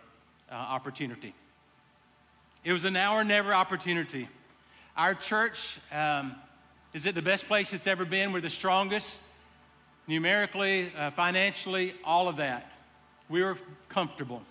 uh, 0.50 0.54
opportunity. 0.54 1.34
It 2.64 2.72
was 2.72 2.84
a 2.84 2.90
now 2.90 3.16
or 3.16 3.24
never 3.24 3.54
opportunity. 3.54 4.28
Our 4.96 5.14
church 5.14 5.78
um, 5.92 6.34
is 6.92 7.06
it 7.06 7.14
the 7.14 7.22
best 7.22 7.46
place 7.46 7.72
it's 7.72 7.86
ever 7.86 8.04
been. 8.04 8.32
We're 8.32 8.40
the 8.40 8.50
strongest, 8.50 9.20
numerically, 10.08 10.90
uh, 10.96 11.10
financially, 11.12 11.94
all 12.02 12.28
of 12.28 12.38
that. 12.38 12.72
We 13.28 13.42
were 13.42 13.58
comfortable. 13.88 14.42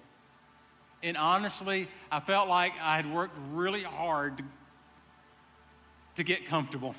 And 1.04 1.18
honestly, 1.18 1.88
I 2.12 2.20
felt 2.20 2.48
like 2.48 2.74
I 2.82 2.96
had 2.96 3.12
worked 3.12 3.38
really 3.52 3.84
hard 3.84 4.38
to, 4.38 4.44
to 6.16 6.24
get 6.24 6.46
comfortable. 6.46 6.96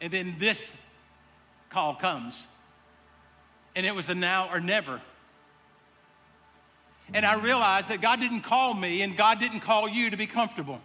And 0.00 0.12
then 0.12 0.36
this 0.38 0.76
call 1.70 1.94
comes. 1.94 2.46
And 3.74 3.86
it 3.86 3.94
was 3.94 4.08
a 4.08 4.14
now 4.14 4.50
or 4.52 4.60
never. 4.60 5.00
And 7.12 7.26
I 7.26 7.34
realized 7.34 7.88
that 7.88 8.00
God 8.00 8.20
didn't 8.20 8.42
call 8.42 8.74
me 8.74 9.02
and 9.02 9.16
God 9.16 9.38
didn't 9.40 9.60
call 9.60 9.88
you 9.88 10.10
to 10.10 10.16
be 10.16 10.26
comfortable. 10.26 10.80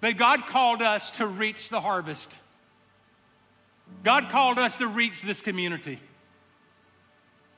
But 0.00 0.16
God 0.16 0.46
called 0.46 0.82
us 0.82 1.10
to 1.12 1.26
reach 1.26 1.68
the 1.68 1.80
harvest. 1.80 2.38
God 4.02 4.28
called 4.30 4.58
us 4.58 4.76
to 4.76 4.86
reach 4.86 5.22
this 5.22 5.40
community. 5.40 6.00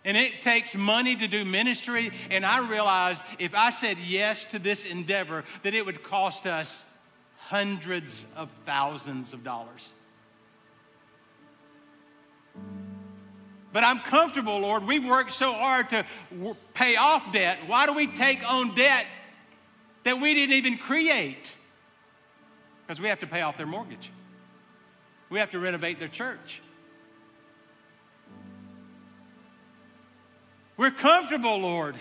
And 0.05 0.17
it 0.17 0.43
takes 0.43 0.75
money 0.75 1.17
to 1.17 1.29
do 1.29 1.45
ministry. 1.45 2.11
And 2.31 2.47
I 2.47 2.67
realized 2.67 3.23
if 3.39 3.55
I 3.55 3.71
said 3.71 3.99
yes 3.99 4.45
to 4.47 4.59
this 4.59 4.87
endeavor, 4.87 5.45
that 5.63 5.75
it 5.75 5.85
would 5.85 6.03
cost 6.03 6.47
us 6.47 6.85
hundreds 7.49 8.27
of 8.37 8.51
thousands 8.65 9.33
of 9.33 9.45
dollars. 9.45 9.93
But 13.73 13.85
I'm 13.85 14.01
comfortable, 14.01 14.59
Lord. 14.61 14.85
We've 14.85 15.05
worked 15.05 15.33
so 15.33 15.53
hard 15.53 15.91
to 15.91 16.05
pay 16.75 16.97
off 16.97 17.33
debt. 17.33 17.59
Why 17.67 17.87
do 17.87 17.93
we 17.93 18.07
take 18.07 18.51
on 18.51 18.75
debt 18.75 19.07
that 20.05 20.21
we 20.21 20.35
didn't 20.35 20.55
even 20.57 20.79
create? 20.79 21.55
Because 22.87 23.01
we 23.01 23.09
have 23.09 23.21
to 23.21 23.27
pay 23.27 23.43
off 23.43 23.59
their 23.59 23.67
mortgage, 23.67 24.11
we 25.31 25.39
have 25.39 25.51
to 25.51 25.59
renovate 25.59 25.99
their 25.99 26.09
church. 26.09 26.61
We're 30.77 30.91
comfortable, 30.91 31.59
Lord. 31.59 31.97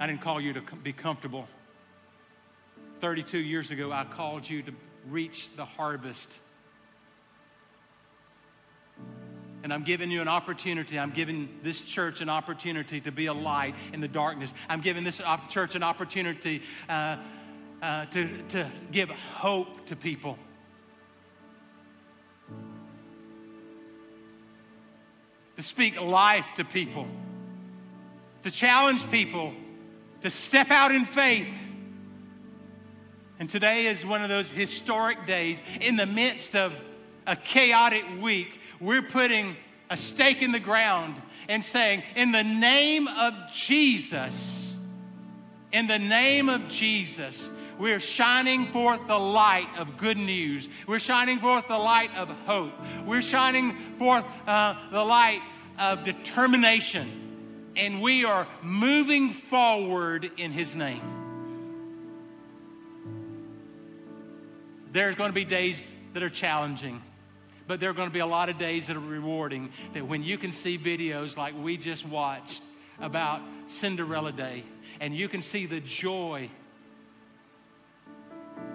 I 0.00 0.06
didn't 0.06 0.22
call 0.22 0.40
you 0.40 0.52
to 0.54 0.62
be 0.82 0.92
comfortable. 0.92 1.46
32 3.00 3.38
years 3.38 3.70
ago, 3.70 3.92
I 3.92 4.04
called 4.04 4.48
you 4.48 4.62
to 4.62 4.72
reach 5.08 5.54
the 5.56 5.64
harvest 5.64 6.38
And 9.64 9.72
I'm 9.72 9.82
giving 9.82 10.10
you 10.10 10.20
an 10.20 10.28
opportunity. 10.28 10.98
I'm 10.98 11.10
giving 11.10 11.48
this 11.62 11.80
church 11.80 12.20
an 12.20 12.28
opportunity 12.28 13.00
to 13.00 13.10
be 13.10 13.26
a 13.26 13.32
light 13.32 13.74
in 13.94 14.02
the 14.02 14.08
darkness. 14.08 14.52
I'm 14.68 14.82
giving 14.82 15.04
this 15.04 15.22
church 15.48 15.74
an 15.74 15.82
opportunity 15.82 16.60
uh, 16.86 17.16
uh, 17.80 18.04
to, 18.06 18.42
to 18.50 18.70
give 18.92 19.08
hope 19.08 19.86
to 19.86 19.96
people. 19.96 20.38
To 25.56 25.62
speak 25.62 26.00
life 26.00 26.46
to 26.56 26.64
people. 26.64 27.06
To 28.42 28.50
challenge 28.50 29.10
people 29.10 29.54
to 30.24 30.30
step 30.30 30.70
out 30.70 30.90
in 30.90 31.04
faith. 31.04 31.52
And 33.38 33.50
today 33.50 33.88
is 33.88 34.06
one 34.06 34.22
of 34.22 34.30
those 34.30 34.50
historic 34.50 35.26
days 35.26 35.62
in 35.82 35.96
the 35.96 36.06
midst 36.06 36.56
of 36.56 36.72
a 37.26 37.36
chaotic 37.36 38.04
week 38.22 38.58
we're 38.80 39.02
putting 39.02 39.54
a 39.90 39.98
stake 39.98 40.40
in 40.40 40.50
the 40.50 40.58
ground 40.58 41.14
and 41.46 41.62
saying, 41.62 42.02
in 42.16 42.32
the 42.32 42.42
name 42.42 43.06
of 43.06 43.34
Jesus, 43.52 44.74
in 45.72 45.88
the 45.88 45.98
name 45.98 46.48
of 46.48 46.68
Jesus, 46.68 47.46
we're 47.78 48.00
shining 48.00 48.66
forth 48.66 49.06
the 49.06 49.18
light 49.18 49.68
of 49.76 49.96
good 49.96 50.16
news. 50.16 50.68
We're 50.86 51.00
shining 51.00 51.38
forth 51.38 51.68
the 51.68 51.78
light 51.78 52.14
of 52.16 52.28
hope. 52.46 52.72
We're 53.04 53.22
shining 53.22 53.76
forth 53.98 54.24
uh, 54.46 54.76
the 54.90 55.02
light 55.02 55.40
of 55.78 56.04
determination. 56.04 57.72
And 57.76 58.00
we 58.00 58.24
are 58.24 58.46
moving 58.62 59.30
forward 59.30 60.30
in 60.36 60.52
His 60.52 60.74
name. 60.74 61.02
There's 64.92 65.16
going 65.16 65.30
to 65.30 65.34
be 65.34 65.44
days 65.44 65.92
that 66.12 66.22
are 66.22 66.30
challenging. 66.30 67.02
But 67.66 67.80
there 67.80 67.90
are 67.90 67.94
going 67.94 68.08
to 68.08 68.12
be 68.12 68.20
a 68.20 68.26
lot 68.26 68.48
of 68.48 68.58
days 68.58 68.86
that 68.86 68.96
are 68.96 69.00
rewarding 69.00 69.70
that 69.94 70.06
when 70.06 70.22
you 70.22 70.38
can 70.38 70.52
see 70.52 70.78
videos 70.78 71.36
like 71.36 71.54
we 71.60 71.76
just 71.76 72.06
watched 72.06 72.62
about 73.00 73.40
Cinderella 73.66 74.32
Day 74.32 74.62
and 75.00 75.16
you 75.16 75.28
can 75.28 75.42
see 75.42 75.66
the 75.66 75.80
joy 75.80 76.50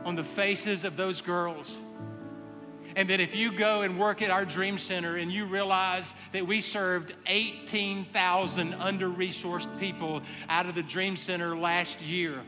on 0.06 0.16
the 0.16 0.24
faces 0.24 0.84
of 0.84 0.98
those 0.98 1.22
girls. 1.22 1.78
And 2.96 3.10
that 3.10 3.20
if 3.20 3.36
you 3.36 3.52
go 3.52 3.82
and 3.82 4.00
work 4.00 4.22
at 4.22 4.30
our 4.30 4.46
Dream 4.46 4.78
Center 4.78 5.18
and 5.18 5.32
you 5.32 5.46
realize 5.46 6.14
that 6.34 6.46
we 6.46 6.60
served 6.60 7.14
18,000 7.28 8.74
under 8.74 9.10
resourced 9.10 9.80
people 9.80 10.22
out 10.50 10.66
of 10.66 10.76
the 10.76 10.84
Dream 10.84 11.16
Center 11.16 11.56
last 11.56 12.02
year 12.02 12.42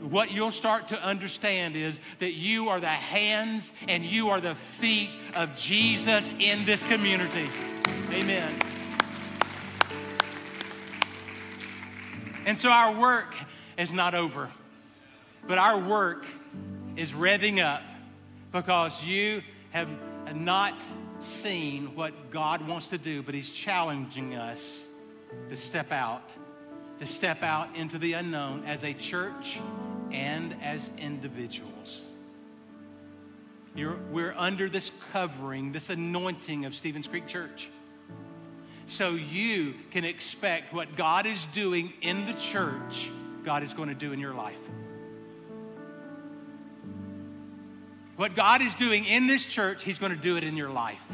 what 0.00 0.30
you'll 0.30 0.52
start 0.52 0.88
to 0.88 1.02
understand 1.02 1.76
is 1.76 2.00
that 2.18 2.32
you 2.32 2.68
are 2.68 2.80
the 2.80 2.86
hands 2.86 3.72
and 3.88 4.04
you 4.04 4.30
are 4.30 4.40
the 4.40 4.54
feet 4.54 5.10
of 5.34 5.54
Jesus 5.56 6.32
in 6.38 6.64
this 6.64 6.84
community. 6.84 7.48
Amen. 8.10 8.52
And 12.46 12.58
so 12.58 12.68
our 12.68 12.92
work 12.92 13.34
is 13.78 13.92
not 13.92 14.14
over, 14.14 14.50
but 15.46 15.58
our 15.58 15.78
work 15.78 16.26
is 16.96 17.12
revving 17.12 17.62
up 17.62 17.82
because 18.52 19.04
you 19.04 19.42
have 19.70 19.88
not 20.34 20.74
seen 21.20 21.94
what 21.94 22.30
God 22.30 22.66
wants 22.66 22.88
to 22.88 22.98
do, 22.98 23.22
but 23.22 23.34
He's 23.34 23.50
challenging 23.50 24.34
us 24.34 24.84
to 25.48 25.56
step 25.56 25.90
out 25.90 26.34
to 26.98 27.06
step 27.06 27.42
out 27.42 27.74
into 27.76 27.98
the 27.98 28.12
unknown 28.14 28.64
as 28.66 28.84
a 28.84 28.92
church 28.94 29.58
and 30.10 30.56
as 30.62 30.90
individuals. 30.98 32.02
You're, 33.74 33.96
we're 34.10 34.34
under 34.36 34.68
this 34.68 34.92
covering, 35.12 35.72
this 35.72 35.90
anointing 35.90 36.64
of 36.64 36.74
Stevens 36.74 37.08
Creek 37.08 37.26
Church. 37.26 37.68
So 38.86 39.10
you 39.10 39.74
can 39.90 40.04
expect 40.04 40.72
what 40.72 40.96
God 40.96 41.26
is 41.26 41.44
doing 41.46 41.92
in 42.00 42.26
the 42.26 42.34
church, 42.34 43.10
God 43.44 43.62
is 43.62 43.74
going 43.74 43.88
to 43.88 43.94
do 43.94 44.12
in 44.12 44.20
your 44.20 44.34
life. 44.34 44.58
What 48.16 48.36
God 48.36 48.62
is 48.62 48.74
doing 48.74 49.04
in 49.04 49.26
this 49.26 49.44
church, 49.44 49.82
He's 49.84 49.98
going 49.98 50.12
to 50.12 50.18
do 50.18 50.36
it 50.36 50.44
in 50.44 50.56
your 50.56 50.70
life. 50.70 51.04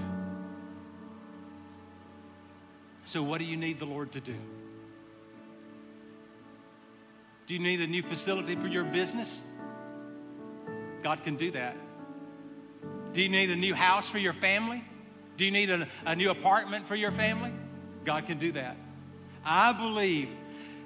So, 3.07 3.23
what 3.23 3.39
do 3.39 3.45
you 3.45 3.57
need 3.57 3.79
the 3.79 3.87
Lord 3.87 4.13
to 4.13 4.21
do? 4.21 4.37
Do 7.47 7.55
you 7.55 7.61
need 7.61 7.81
a 7.81 7.87
new 7.87 8.03
facility 8.03 8.55
for 8.55 8.69
your 8.69 8.85
business? 8.85 9.41
God 11.03 11.25
can 11.25 11.37
do 11.37 11.51
that. 11.53 11.77
Do 13.13 13.21
you 13.21 13.29
need 13.29 13.51
a 13.51 13.57
new 13.57 13.75
house 13.75 14.09
for 14.09 14.19
your 14.19 14.33
family? 14.33 14.85
Do 15.37 15.45
you 15.45 15.51
need 15.51 15.71
a, 15.71 15.89
a 16.07 16.15
new 16.15 16.31
apartment 16.31 16.87
for 16.87 16.95
your 16.95 17.11
family? 17.11 17.53
God 18.05 18.27
can 18.27 18.39
do 18.39 18.53
that. 18.53 18.77
I 19.45 19.73
believe 19.73 20.29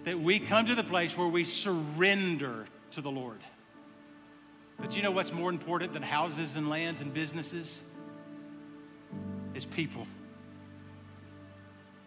that 0.04 0.18
we 0.18 0.38
come 0.38 0.66
to 0.66 0.74
the 0.74 0.84
place 0.84 1.18
where 1.18 1.28
we 1.28 1.44
surrender 1.44 2.66
to 2.92 3.00
the 3.00 3.10
Lord. 3.10 3.40
But 4.80 4.96
you 4.96 5.02
know 5.02 5.10
what's 5.10 5.32
more 5.32 5.50
important 5.50 5.92
than 5.92 6.02
houses 6.02 6.56
and 6.56 6.68
lands 6.68 7.00
and 7.00 7.12
businesses? 7.12 7.80
Is 9.54 9.64
people. 9.64 10.06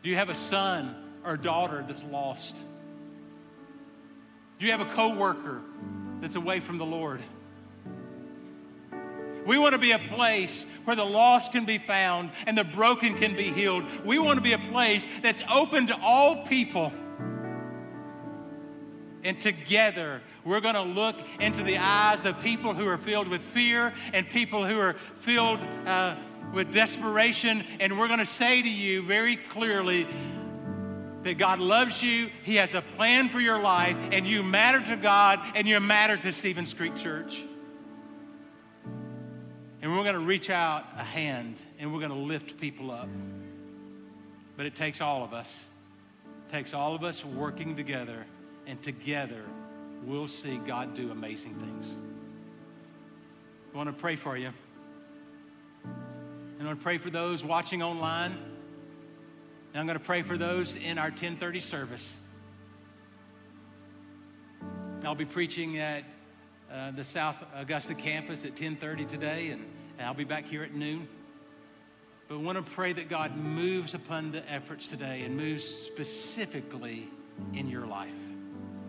Do 0.03 0.09
you 0.09 0.15
have 0.15 0.29
a 0.29 0.35
son 0.35 0.95
or 1.23 1.33
a 1.33 1.37
daughter 1.37 1.83
that's 1.87 2.03
lost? 2.03 2.55
Do 4.59 4.65
you 4.65 4.71
have 4.71 4.81
a 4.81 4.85
coworker 4.85 5.61
that's 6.21 6.35
away 6.35 6.59
from 6.59 6.77
the 6.77 6.85
Lord? 6.85 7.21
We 9.45 9.57
want 9.57 9.73
to 9.73 9.79
be 9.79 9.91
a 9.91 9.99
place 9.99 10.65
where 10.83 10.95
the 10.95 11.05
lost 11.05 11.53
can 11.53 11.63
be 11.63 11.77
found 11.77 12.31
and 12.45 12.57
the 12.57 12.65
broken 12.65 13.15
can 13.15 13.33
be 13.33 13.49
healed. 13.49 13.85
We 14.03 14.19
want 14.19 14.37
to 14.37 14.43
be 14.43 14.51
a 14.51 14.57
place 14.57 15.07
that's 15.21 15.41
open 15.49 15.87
to 15.87 15.97
all 16.01 16.45
people. 16.45 16.91
And 19.27 19.41
together, 19.41 20.21
we're 20.45 20.61
going 20.61 20.75
to 20.75 20.83
look 20.83 21.17
into 21.41 21.61
the 21.61 21.77
eyes 21.79 22.23
of 22.23 22.41
people 22.41 22.73
who 22.73 22.87
are 22.87 22.97
filled 22.97 23.27
with 23.27 23.41
fear 23.41 23.91
and 24.13 24.27
people 24.29 24.65
who 24.65 24.79
are 24.79 24.93
filled 25.17 25.59
uh, 25.85 26.15
with 26.53 26.71
desperation. 26.71 27.65
And 27.81 27.99
we're 27.99 28.07
going 28.07 28.19
to 28.19 28.25
say 28.25 28.61
to 28.61 28.69
you 28.69 29.01
very 29.01 29.35
clearly 29.35 30.07
that 31.23 31.37
God 31.37 31.59
loves 31.59 32.01
you, 32.01 32.29
He 32.43 32.55
has 32.55 32.73
a 32.73 32.81
plan 32.81 33.27
for 33.27 33.41
your 33.41 33.59
life, 33.59 33.97
and 34.13 34.25
you 34.25 34.43
matter 34.43 34.79
to 34.91 34.95
God 34.95 35.41
and 35.55 35.67
you 35.67 35.77
matter 35.81 36.15
to 36.15 36.31
Stevens 36.31 36.73
Creek 36.73 36.95
Church. 36.95 37.37
And 39.81 39.91
we're 39.91 40.03
going 40.03 40.15
to 40.15 40.19
reach 40.19 40.49
out 40.49 40.85
a 40.95 41.03
hand 41.03 41.57
and 41.79 41.91
we're 41.91 41.99
going 41.99 42.11
to 42.11 42.17
lift 42.17 42.61
people 42.61 42.91
up. 42.91 43.09
But 44.55 44.67
it 44.67 44.75
takes 44.75 45.01
all 45.01 45.25
of 45.25 45.33
us. 45.33 45.65
It 46.47 46.53
takes 46.53 46.73
all 46.73 46.95
of 46.95 47.03
us 47.03 47.25
working 47.25 47.75
together, 47.75 48.25
and 48.67 48.81
together 48.83 49.41
we'll 50.03 50.27
see 50.27 50.57
God 50.57 50.93
do 50.93 51.11
amazing 51.11 51.55
things. 51.55 51.95
I 53.73 53.77
want 53.77 53.89
to 53.89 53.93
pray 53.93 54.15
for 54.15 54.37
you. 54.37 54.51
And 55.83 56.61
I 56.61 56.65
want 56.65 56.79
to 56.79 56.83
pray 56.83 56.97
for 56.97 57.09
those 57.09 57.43
watching 57.43 57.81
online. 57.81 58.31
And 58.31 59.79
I'm 59.79 59.85
going 59.85 59.97
to 59.97 60.03
pray 60.03 60.21
for 60.21 60.37
those 60.37 60.75
in 60.75 60.97
our 60.97 61.09
1030 61.09 61.59
service. 61.59 62.19
I'll 65.03 65.15
be 65.15 65.25
preaching 65.25 65.77
at 65.77 66.03
uh, 66.71 66.91
the 66.91 67.03
South 67.03 67.43
Augusta 67.55 67.93
campus 67.93 68.43
at 68.43 68.51
1030 68.51 69.05
today, 69.05 69.49
and, 69.51 69.63
and 69.97 70.07
I'll 70.07 70.13
be 70.13 70.23
back 70.23 70.45
here 70.45 70.63
at 70.63 70.73
noon. 70.73 71.07
But 72.27 72.35
I 72.35 72.37
want 72.39 72.57
to 72.57 72.71
pray 72.71 72.91
that 72.93 73.07
God 73.07 73.37
moves 73.37 73.93
upon 73.93 74.31
the 74.31 74.51
efforts 74.51 74.87
today 74.87 75.21
and 75.23 75.37
moves 75.37 75.63
specifically 75.63 77.07
in 77.53 77.69
your 77.69 77.85
life. 77.85 78.09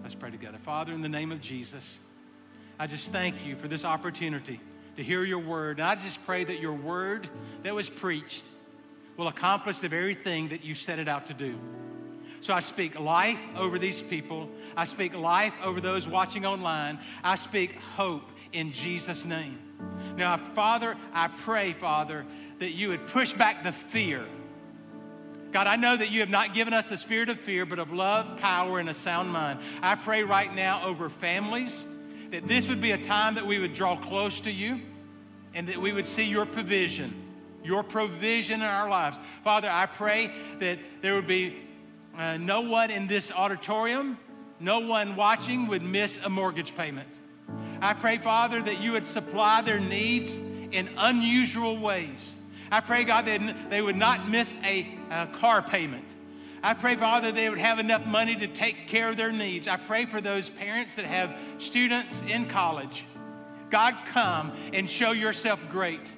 Let's 0.09 0.19
pray 0.19 0.31
together. 0.31 0.57
Father, 0.57 0.95
in 0.95 1.03
the 1.03 1.09
name 1.11 1.33
of 1.33 1.43
Jesus, 1.43 1.99
I 2.79 2.87
just 2.87 3.13
thank 3.13 3.45
you 3.45 3.57
for 3.57 3.69
this 3.69 3.85
opportunity 3.85 4.59
to 4.97 5.03
hear 5.05 5.23
your 5.23 5.41
word. 5.41 5.81
And 5.81 5.87
I 5.87 5.97
just 5.97 6.25
pray 6.25 6.45
that 6.45 6.61
your 6.61 6.73
word 6.73 7.29
that 7.63 7.75
was 7.75 7.91
preached 7.91 8.43
will 9.19 9.29
accomplish 9.29 9.81
the 9.81 9.89
very 9.89 10.15
thing 10.15 10.49
that 10.49 10.65
you 10.65 10.75
set 10.75 10.99
it 10.99 11.09
out 11.09 11.27
to 11.27 11.35
do. 11.35 11.59
So 12.41 12.55
I 12.55 12.61
speak 12.61 12.99
life 12.99 13.39
over 13.55 13.79
these 13.79 14.01
people. 14.01 14.49
I 14.75 14.87
speak 14.87 15.13
life 15.13 15.53
over 15.63 15.79
those 15.79 16.09
watching 16.09 16.47
online. 16.47 16.99
I 17.23 17.37
speak 17.37 17.77
hope 17.95 18.33
in 18.55 18.73
Jesus' 18.73 19.27
name. 19.27 19.59
Now, 20.17 20.39
Father, 20.39 20.97
I 21.13 21.29
pray, 21.29 21.75
Father, 21.75 22.25
that 22.61 22.71
you 22.71 22.89
would 22.89 23.09
push 23.09 23.35
back 23.35 23.63
the 23.63 23.73
fear. 23.73 24.25
God, 25.53 25.67
I 25.67 25.77
know 25.77 25.97
that 25.97 26.11
you 26.11 26.21
have 26.21 26.29
not 26.29 26.53
given 26.53 26.75
us 26.75 26.89
the 26.89 26.99
spirit 26.99 27.31
of 27.31 27.41
fear, 27.41 27.65
but 27.65 27.79
of 27.79 27.93
love, 27.93 28.39
power, 28.39 28.79
and 28.79 28.89
a 28.89 28.95
sound 28.95 29.31
mind. 29.31 29.61
I 29.83 29.95
pray 29.95 30.23
right 30.23 30.55
now 30.55 30.85
over 30.85 31.09
families 31.09 31.85
that 32.31 32.47
this 32.47 32.69
would 32.69 32.83
be 32.83 32.91
a 32.91 33.03
time 33.03 33.35
that 33.37 33.47
we 33.47 33.59
would 33.59 33.73
draw 33.73 33.97
close 33.97 34.41
to 34.41 34.51
you 34.51 34.81
and 35.55 35.67
that 35.69 35.81
we 35.81 35.93
would 35.93 36.05
see 36.05 36.25
your 36.25 36.45
provision, 36.45 37.15
your 37.65 37.83
provision 37.83 38.61
in 38.61 38.67
our 38.67 38.91
lives. 38.91 39.17
Father, 39.43 39.71
I 39.71 39.87
pray 39.87 40.31
that 40.61 40.79
there 41.01 41.15
would 41.15 41.27
be 41.27 41.57
uh, 42.17 42.37
no 42.37 42.61
one 42.61 42.91
in 42.91 43.07
this 43.07 43.33
auditorium, 43.33 44.19
no 44.61 44.81
one 44.81 45.17
watching 45.17 45.67
would 45.69 45.83
miss 45.83 46.19
a 46.25 46.29
mortgage 46.29 46.77
payment. 46.77 47.09
I 47.81 47.95
pray, 47.95 48.19
Father, 48.19 48.61
that 48.61 48.81
you 48.81 48.93
would 48.93 49.07
supply 49.07 49.63
their 49.63 49.81
needs 49.81 50.37
in 50.73 50.91
unusual 50.99 51.79
ways. 51.79 52.33
I 52.71 52.81
pray, 52.81 53.05
God, 53.05 53.27
that 53.27 53.71
they 53.71 53.81
would 53.81 53.97
not 53.97 54.29
miss 54.29 54.55
a, 54.65 54.87
a 55.11 55.27
car 55.27 55.63
payment. 55.63 56.05
I 56.63 56.75
pray, 56.75 56.97
Father, 56.97 57.31
they 57.33 57.49
would 57.49 57.59
have 57.59 57.79
enough 57.79 58.05
money 58.07 58.35
to 58.37 58.49
take 58.49 58.89
care 58.89 59.09
of 59.09 59.17
their 59.17 59.31
needs. 59.31 59.69
I 59.69 59.77
pray 59.77 60.07
for 60.07 60.21
those 60.21 60.51
parents 60.51 60.97
that 60.97 61.05
have 61.05 61.35
students 61.59 62.23
in 62.23 62.47
college. 62.47 63.05
God, 63.71 63.95
come 64.07 64.53
and 64.73 64.89
show 64.89 65.13
yourself 65.13 65.63
great. 65.71 66.13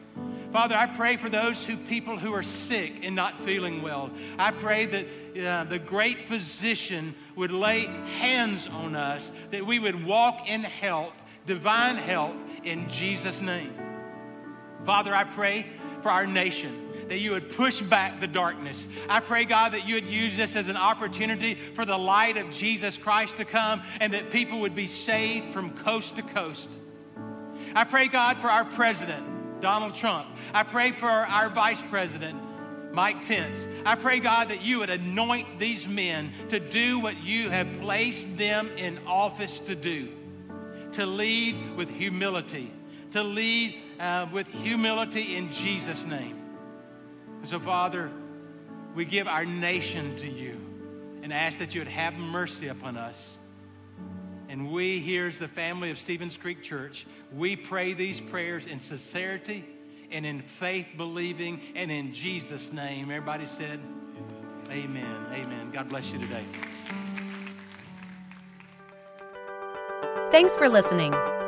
Father, 0.53 0.75
I 0.75 0.87
pray 0.87 1.17
for 1.17 1.29
those 1.29 1.65
who 1.65 1.77
people 1.77 2.19
who 2.19 2.33
are 2.35 2.43
sick 2.43 3.05
and 3.05 3.15
not 3.15 3.39
feeling 3.41 3.83
well. 3.83 4.11
I 4.39 4.51
pray 4.51 4.87
that 4.87 5.07
uh, 5.41 5.65
the 5.65 5.79
great 5.79 6.27
physician 6.27 7.15
would 7.37 7.53
lay 7.53 7.87
hands 8.19 8.67
on 8.67 8.97
us, 8.97 9.31
that 9.53 9.65
we 9.65 9.79
would 9.79 10.05
walk 10.05 10.49
in 10.51 10.63
health, 10.63 11.21
divine 11.47 11.97
health, 11.97 12.35
in 12.65 12.89
Jesus' 12.89 13.41
name. 13.41 13.73
Father, 14.85 15.15
I 15.15 15.25
pray 15.25 15.67
for 16.03 16.11
our 16.11 16.27
nation 16.27 16.89
that 17.09 17.19
you 17.19 17.33
would 17.33 17.51
push 17.57 17.81
back 17.81 18.21
the 18.21 18.27
darkness. 18.29 18.87
I 19.09 19.19
pray, 19.19 19.45
God, 19.45 19.73
that 19.73 19.87
you 19.87 19.97
would 19.97 20.09
use 20.09 20.37
this 20.37 20.55
as 20.55 20.69
an 20.69 20.77
opportunity 20.77 21.55
for 21.55 21.85
the 21.85 21.99
light 21.99 22.37
of 22.37 22.53
Jesus 22.53 22.97
Christ 22.97 23.39
to 23.39 23.45
come 23.45 23.83
and 24.01 24.13
that 24.13 24.31
people 24.31 24.61
would 24.61 24.77
be 24.77 24.87
saved 24.87 25.53
from 25.53 25.71
coast 25.71 26.17
to 26.17 26.23
coast. 26.23 26.71
I 27.75 27.83
pray, 27.83 28.07
God, 28.07 28.37
for 28.37 28.47
our 28.47 28.65
president, 28.65 29.61
Donald 29.61 29.97
Trump. 29.97 30.29
I 30.55 30.63
pray 30.63 30.93
for 30.93 31.09
our 31.09 31.49
vice 31.49 31.81
president, 31.81 32.41
Mike 32.93 33.27
Pence. 33.27 33.67
I 33.85 33.97
pray, 33.97 34.21
God, 34.21 34.49
that 34.49 34.63
you 34.63 34.79
would 34.79 34.91
anoint 34.91 35.59
these 35.59 35.89
men 35.89 36.31
to 36.51 36.61
do 36.61 37.01
what 37.01 37.21
you 37.25 37.51
have 37.51 37.81
placed 37.81 38.39
them 38.39 38.71
in 38.77 39.01
office 39.07 39.59
to 39.61 39.75
do 39.75 40.11
to 40.93 41.07
lead 41.07 41.77
with 41.77 41.89
humility, 41.89 42.73
to 43.13 43.23
lead 43.23 43.79
uh, 44.01 44.27
with 44.33 44.49
humility 44.49 45.37
in 45.37 45.53
Jesus' 45.53 46.05
name. 46.05 46.41
So, 47.45 47.61
Father, 47.61 48.11
we 48.95 49.05
give 49.05 49.29
our 49.29 49.45
nation 49.45 50.17
to 50.17 50.27
you 50.27 50.59
and 51.23 51.33
ask 51.33 51.59
that 51.59 51.75
you 51.75 51.83
would 51.83 51.89
have 51.89 52.15
mercy 52.15 52.69
upon 52.69 52.97
us. 52.97 53.37
And 54.49 54.73
we, 54.73 54.99
here 54.99 55.27
as 55.27 55.39
the 55.39 55.47
family 55.47 55.91
of 55.91 55.99
Stevens 55.99 56.37
Creek 56.37 56.63
Church, 56.63 57.07
we 57.33 57.55
pray 57.55 57.93
these 57.93 58.19
prayers 58.19 58.67
in 58.67 58.81
sincerity 58.81 59.65
and 60.11 60.27
in 60.27 60.41
faith 60.41 60.89
believing 60.97 61.61
and 61.77 61.91
in 61.91 62.13
Jesus' 62.13 62.73
name. 62.73 63.11
Everybody 63.11 63.47
said, 63.47 63.79
Amen. 64.71 65.27
Amen. 65.33 65.71
God 65.73 65.89
bless 65.89 66.11
you 66.11 66.19
today. 66.19 66.45
Thanks 70.31 70.57
for 70.57 70.69
listening. 70.69 71.13